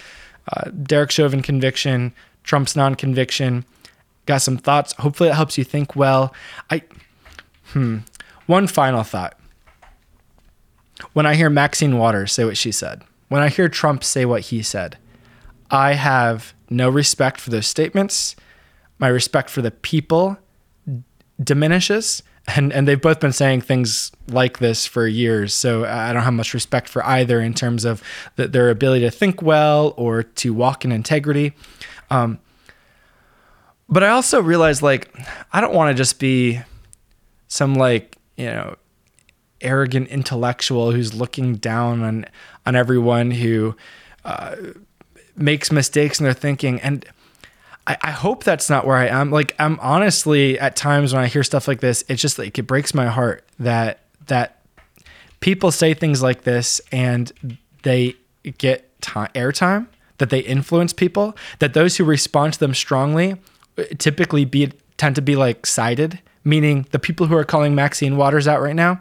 uh, 0.53 0.71
Derek 0.71 1.11
Chauvin 1.11 1.43
conviction, 1.43 2.13
Trump's 2.45 2.75
non-conviction. 2.75 3.65
Got 4.27 4.39
some 4.39 4.57
thoughts. 4.57 4.93
Hopefully, 4.95 5.31
it 5.31 5.35
helps 5.35 5.57
you 5.59 5.65
think 5.65 5.97
well. 5.97 6.35
I, 6.71 6.83
hmm. 7.67 7.99
One 8.47 8.67
final 8.67 9.03
thought. 9.03 9.39
When 11.13 11.25
I 11.25 11.35
hear 11.35 11.49
Maxine 11.49 11.99
Waters 11.99 12.33
say 12.33 12.45
what 12.45 12.57
she 12.57 12.73
said, 12.73 13.03
when 13.29 13.43
I 13.43 13.49
hear 13.49 13.69
Trump 13.69 14.05
say 14.05 14.25
what 14.25 14.43
he 14.43 14.63
said, 14.63 14.99
I 15.71 15.95
have 15.95 16.53
no 16.69 16.91
respect 16.91 17.41
for 17.41 17.51
those 17.51 17.67
statements. 17.67 18.37
My 18.99 19.09
respect 19.09 19.51
for 19.51 19.63
the 19.63 19.71
people 19.71 20.37
diminishes 21.43 22.23
and 22.57 22.73
and 22.73 22.87
they've 22.87 23.01
both 23.01 23.21
been 23.21 23.33
saying 23.33 23.63
things 23.63 24.13
like 24.29 24.59
this 24.59 24.87
for 24.87 25.07
years. 25.07 25.55
So 25.55 25.85
I 25.85 26.13
don't 26.13 26.23
have 26.23 26.35
much 26.35 26.55
respect 26.55 26.89
for 26.89 27.05
either 27.05 27.41
in 27.41 27.55
terms 27.55 27.85
of 27.85 28.03
the, 28.37 28.49
their 28.49 28.71
ability 28.71 29.05
to 29.05 29.11
think 29.11 29.43
well 29.43 29.95
or 29.97 30.23
to 30.23 30.55
walk 30.55 30.85
in 30.85 30.93
integrity. 30.93 31.53
Um, 32.11 32.39
but 33.89 34.05
I 34.05 34.11
also 34.11 34.41
realize 34.41 34.83
like 34.83 35.15
I 35.53 35.61
don't 35.61 35.75
want 35.75 35.95
to 35.95 36.01
just 36.01 36.19
be 36.19 36.61
some 37.49 37.75
like 37.75 38.17
you 38.37 38.47
know 38.47 38.77
arrogant 39.61 40.09
intellectual 40.09 40.93
who's 40.93 41.13
looking 41.15 41.57
down 41.57 42.03
on 42.03 42.27
on 42.65 42.77
everyone 42.77 43.31
who 43.33 43.77
uh, 44.25 44.57
makes 45.37 45.73
mistakes 45.73 46.21
in 46.21 46.25
their 46.25 46.35
thinking 46.35 46.81
and 46.81 47.05
I, 47.91 47.97
I 48.03 48.11
hope 48.13 48.45
that's 48.45 48.71
not 48.71 48.87
where 48.87 48.97
I 48.97 49.09
am. 49.09 49.31
Like 49.33 49.57
I'm 49.59 49.79
honestly 49.81 50.59
at 50.61 50.77
times 50.77 51.13
when 51.13 51.23
I 51.23 51.27
hear 51.27 51.43
stuff 51.43 51.67
like 51.67 51.81
this, 51.81 52.05
it's 52.09 52.23
just 52.23 52.39
like 52.39 52.57
it 52.57 52.63
breaks 52.63 52.95
my 52.95 53.07
heart 53.07 53.45
that 53.59 54.01
that 54.27 54.63
people 55.41 55.73
say 55.73 55.95
things 55.95 56.23
like 56.23 56.43
this 56.43 56.81
and 56.93 57.33
they 57.83 58.15
get 58.59 59.01
time, 59.01 59.29
airtime, 59.35 59.89
that 60.19 60.31
they 60.31 60.39
influence 60.39 60.93
people, 60.93 61.37
that 61.59 61.75
those 61.75 61.97
who 61.97 62.05
respond 62.05 62.53
to 62.53 62.61
them 62.61 62.75
strongly 62.75 63.33
uh, 63.77 63.83
typically 63.99 64.45
be 64.45 64.71
tend 64.97 65.17
to 65.17 65.23
be 65.23 65.35
like 65.35 65.67
sided, 65.67 66.21
meaning 66.45 66.87
the 66.93 66.99
people 67.01 67.27
who 67.27 67.35
are 67.35 67.45
calling 67.45 67.75
Maxine 67.75 68.17
Waters 68.17 68.47
out 68.47 68.63
right 68.63 68.77
now, 68.77 69.01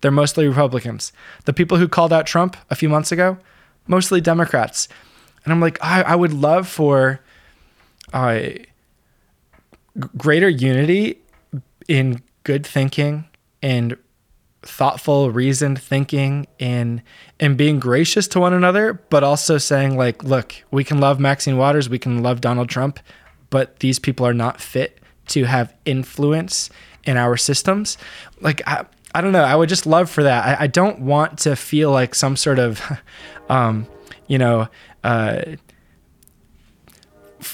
they're 0.00 0.10
mostly 0.10 0.48
Republicans. 0.48 1.12
The 1.44 1.52
people 1.52 1.76
who 1.76 1.88
called 1.88 2.12
out 2.12 2.26
Trump 2.26 2.56
a 2.70 2.74
few 2.74 2.88
months 2.88 3.12
ago, 3.12 3.36
mostly 3.86 4.22
Democrats. 4.22 4.88
And 5.44 5.52
I'm 5.52 5.60
like, 5.60 5.78
I, 5.82 6.02
I 6.02 6.14
would 6.14 6.32
love 6.32 6.66
for 6.66 7.20
uh, 8.12 8.40
greater 10.16 10.48
unity 10.48 11.20
in 11.88 12.22
good 12.44 12.66
thinking 12.66 13.26
and 13.62 13.96
thoughtful 14.62 15.30
reasoned 15.30 15.80
thinking 15.80 16.46
and 16.58 17.02
and 17.38 17.56
being 17.56 17.80
gracious 17.80 18.28
to 18.28 18.38
one 18.38 18.52
another 18.52 18.92
but 19.08 19.24
also 19.24 19.56
saying 19.56 19.96
like 19.96 20.22
look 20.22 20.54
we 20.70 20.84
can 20.84 21.00
love 21.00 21.18
maxine 21.18 21.56
waters 21.56 21.88
we 21.88 21.98
can 21.98 22.22
love 22.22 22.42
donald 22.42 22.68
trump 22.68 23.00
but 23.48 23.80
these 23.80 23.98
people 23.98 24.26
are 24.26 24.34
not 24.34 24.60
fit 24.60 25.00
to 25.28 25.44
have 25.44 25.74
influence 25.84 26.70
in 27.04 27.16
our 27.16 27.36
systems. 27.36 27.98
Like, 28.40 28.62
I, 28.66 28.84
I 29.14 29.20
don't 29.20 29.32
know. 29.32 29.42
I 29.42 29.56
would 29.56 29.68
just 29.68 29.86
love 29.86 30.10
for 30.10 30.22
that. 30.22 30.60
I, 30.60 30.64
I 30.64 30.66
don't 30.66 31.00
want 31.00 31.38
to 31.40 31.56
feel 31.56 31.90
like 31.90 32.14
some 32.14 32.36
sort 32.36 32.58
of, 32.58 32.82
um, 33.48 33.86
you 34.26 34.38
know, 34.38 34.68
uh, 35.02 35.42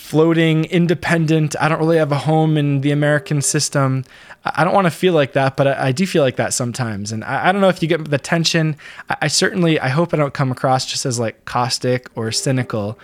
floating 0.07 0.65
independent. 0.67 1.57
I 1.61 1.69
don't 1.69 1.81
really 1.81 1.97
have 1.97 2.13
a 2.13 2.19
home 2.19 2.57
in 2.57 2.81
the 2.81 2.93
American 2.93 3.43
system. 3.43 4.05
I 4.45 4.63
don't 4.63 4.73
want 4.73 4.87
to 4.87 4.93
feel 4.93 5.15
like 5.15 5.33
that, 5.33 5.57
but 5.57 5.67
I, 5.67 5.89
I 5.89 5.93
do 5.93 6.07
feel 6.07 6.23
like 6.23 6.37
that 6.37 6.55
sometimes. 6.55 7.11
And 7.11 7.25
I, 7.25 7.49
I, 7.49 7.53
don't 7.53 7.61
know 7.61 7.69
if 7.69 7.83
you 7.83 7.89
get 7.89 8.09
the 8.09 8.19
tension. 8.19 8.77
I, 9.11 9.17
I 9.23 9.29
certainly, 9.29 9.81
I 9.81 9.89
hope 9.89 10.15
I 10.15 10.17
don't 10.17 10.33
come 10.33 10.53
across 10.53 10.87
just 10.87 11.07
as 11.07 11.19
like 11.19 11.45
caustic 11.45 12.09
or 12.15 12.31
cynical, 12.31 12.97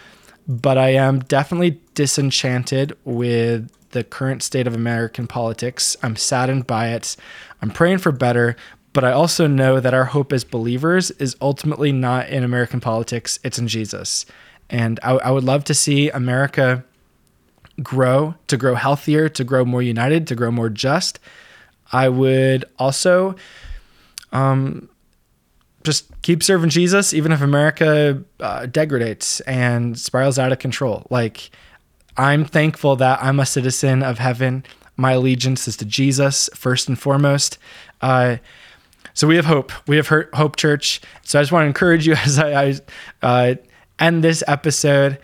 but 0.46 0.78
I 0.78 0.90
am 0.90 1.18
definitely 1.20 1.80
disenchanted 1.94 2.96
with 3.04 3.68
the 3.90 4.04
current 4.04 4.44
state 4.44 4.68
of 4.68 4.74
American 4.76 5.26
politics. 5.26 5.96
I'm 6.04 6.14
saddened 6.14 6.68
by 6.68 6.90
it. 6.90 7.16
I'm 7.60 7.70
praying 7.70 7.98
for 7.98 8.12
better, 8.12 8.54
but 8.92 9.02
I 9.02 9.10
also 9.10 9.48
know 9.48 9.80
that 9.80 9.92
our 9.92 10.04
hope 10.04 10.32
as 10.32 10.44
believers 10.44 11.10
is 11.12 11.34
ultimately 11.40 11.90
not 11.90 12.28
in 12.28 12.44
American 12.44 12.78
politics, 12.78 13.40
it's 13.42 13.58
in 13.58 13.66
Jesus. 13.66 14.24
And 14.70 15.00
I, 15.02 15.14
I 15.14 15.30
would 15.32 15.44
love 15.44 15.64
to 15.64 15.74
see 15.74 16.08
America 16.10 16.84
grow, 17.82 18.34
to 18.48 18.56
grow 18.56 18.74
healthier, 18.74 19.28
to 19.28 19.44
grow 19.44 19.64
more 19.64 19.82
united, 19.82 20.26
to 20.26 20.34
grow 20.34 20.50
more 20.50 20.68
just. 20.68 21.18
I 21.92 22.08
would 22.08 22.64
also 22.78 23.36
um, 24.32 24.88
just 25.84 26.10
keep 26.22 26.42
serving 26.42 26.70
Jesus, 26.70 27.12
even 27.12 27.32
if 27.32 27.40
America 27.40 28.22
uh, 28.40 28.66
degrades 28.66 29.40
and 29.46 29.98
spirals 29.98 30.38
out 30.38 30.52
of 30.52 30.58
control. 30.58 31.06
Like, 31.10 31.50
I'm 32.16 32.44
thankful 32.44 32.96
that 32.96 33.22
I'm 33.22 33.40
a 33.40 33.46
citizen 33.46 34.02
of 34.02 34.18
heaven. 34.18 34.64
My 34.96 35.12
allegiance 35.12 35.66
is 35.68 35.76
to 35.78 35.84
Jesus 35.84 36.48
first 36.54 36.88
and 36.88 36.98
foremost. 36.98 37.58
Uh, 38.00 38.36
so 39.14 39.26
we 39.26 39.36
have 39.36 39.44
hope. 39.44 39.72
We 39.86 39.96
have 39.96 40.08
Hope 40.08 40.56
Church. 40.56 41.00
So 41.22 41.38
I 41.38 41.42
just 41.42 41.52
want 41.52 41.64
to 41.64 41.66
encourage 41.66 42.06
you 42.06 42.14
as 42.24 42.38
I, 42.38 42.62
I 42.62 42.78
uh, 43.22 43.54
end 43.98 44.24
this 44.24 44.42
episode. 44.46 45.18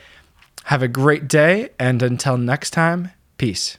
Have 0.68 0.82
a 0.82 0.88
great 0.88 1.28
day, 1.28 1.70
and 1.78 2.02
until 2.02 2.36
next 2.36 2.72
time, 2.72 3.12
peace. 3.38 3.78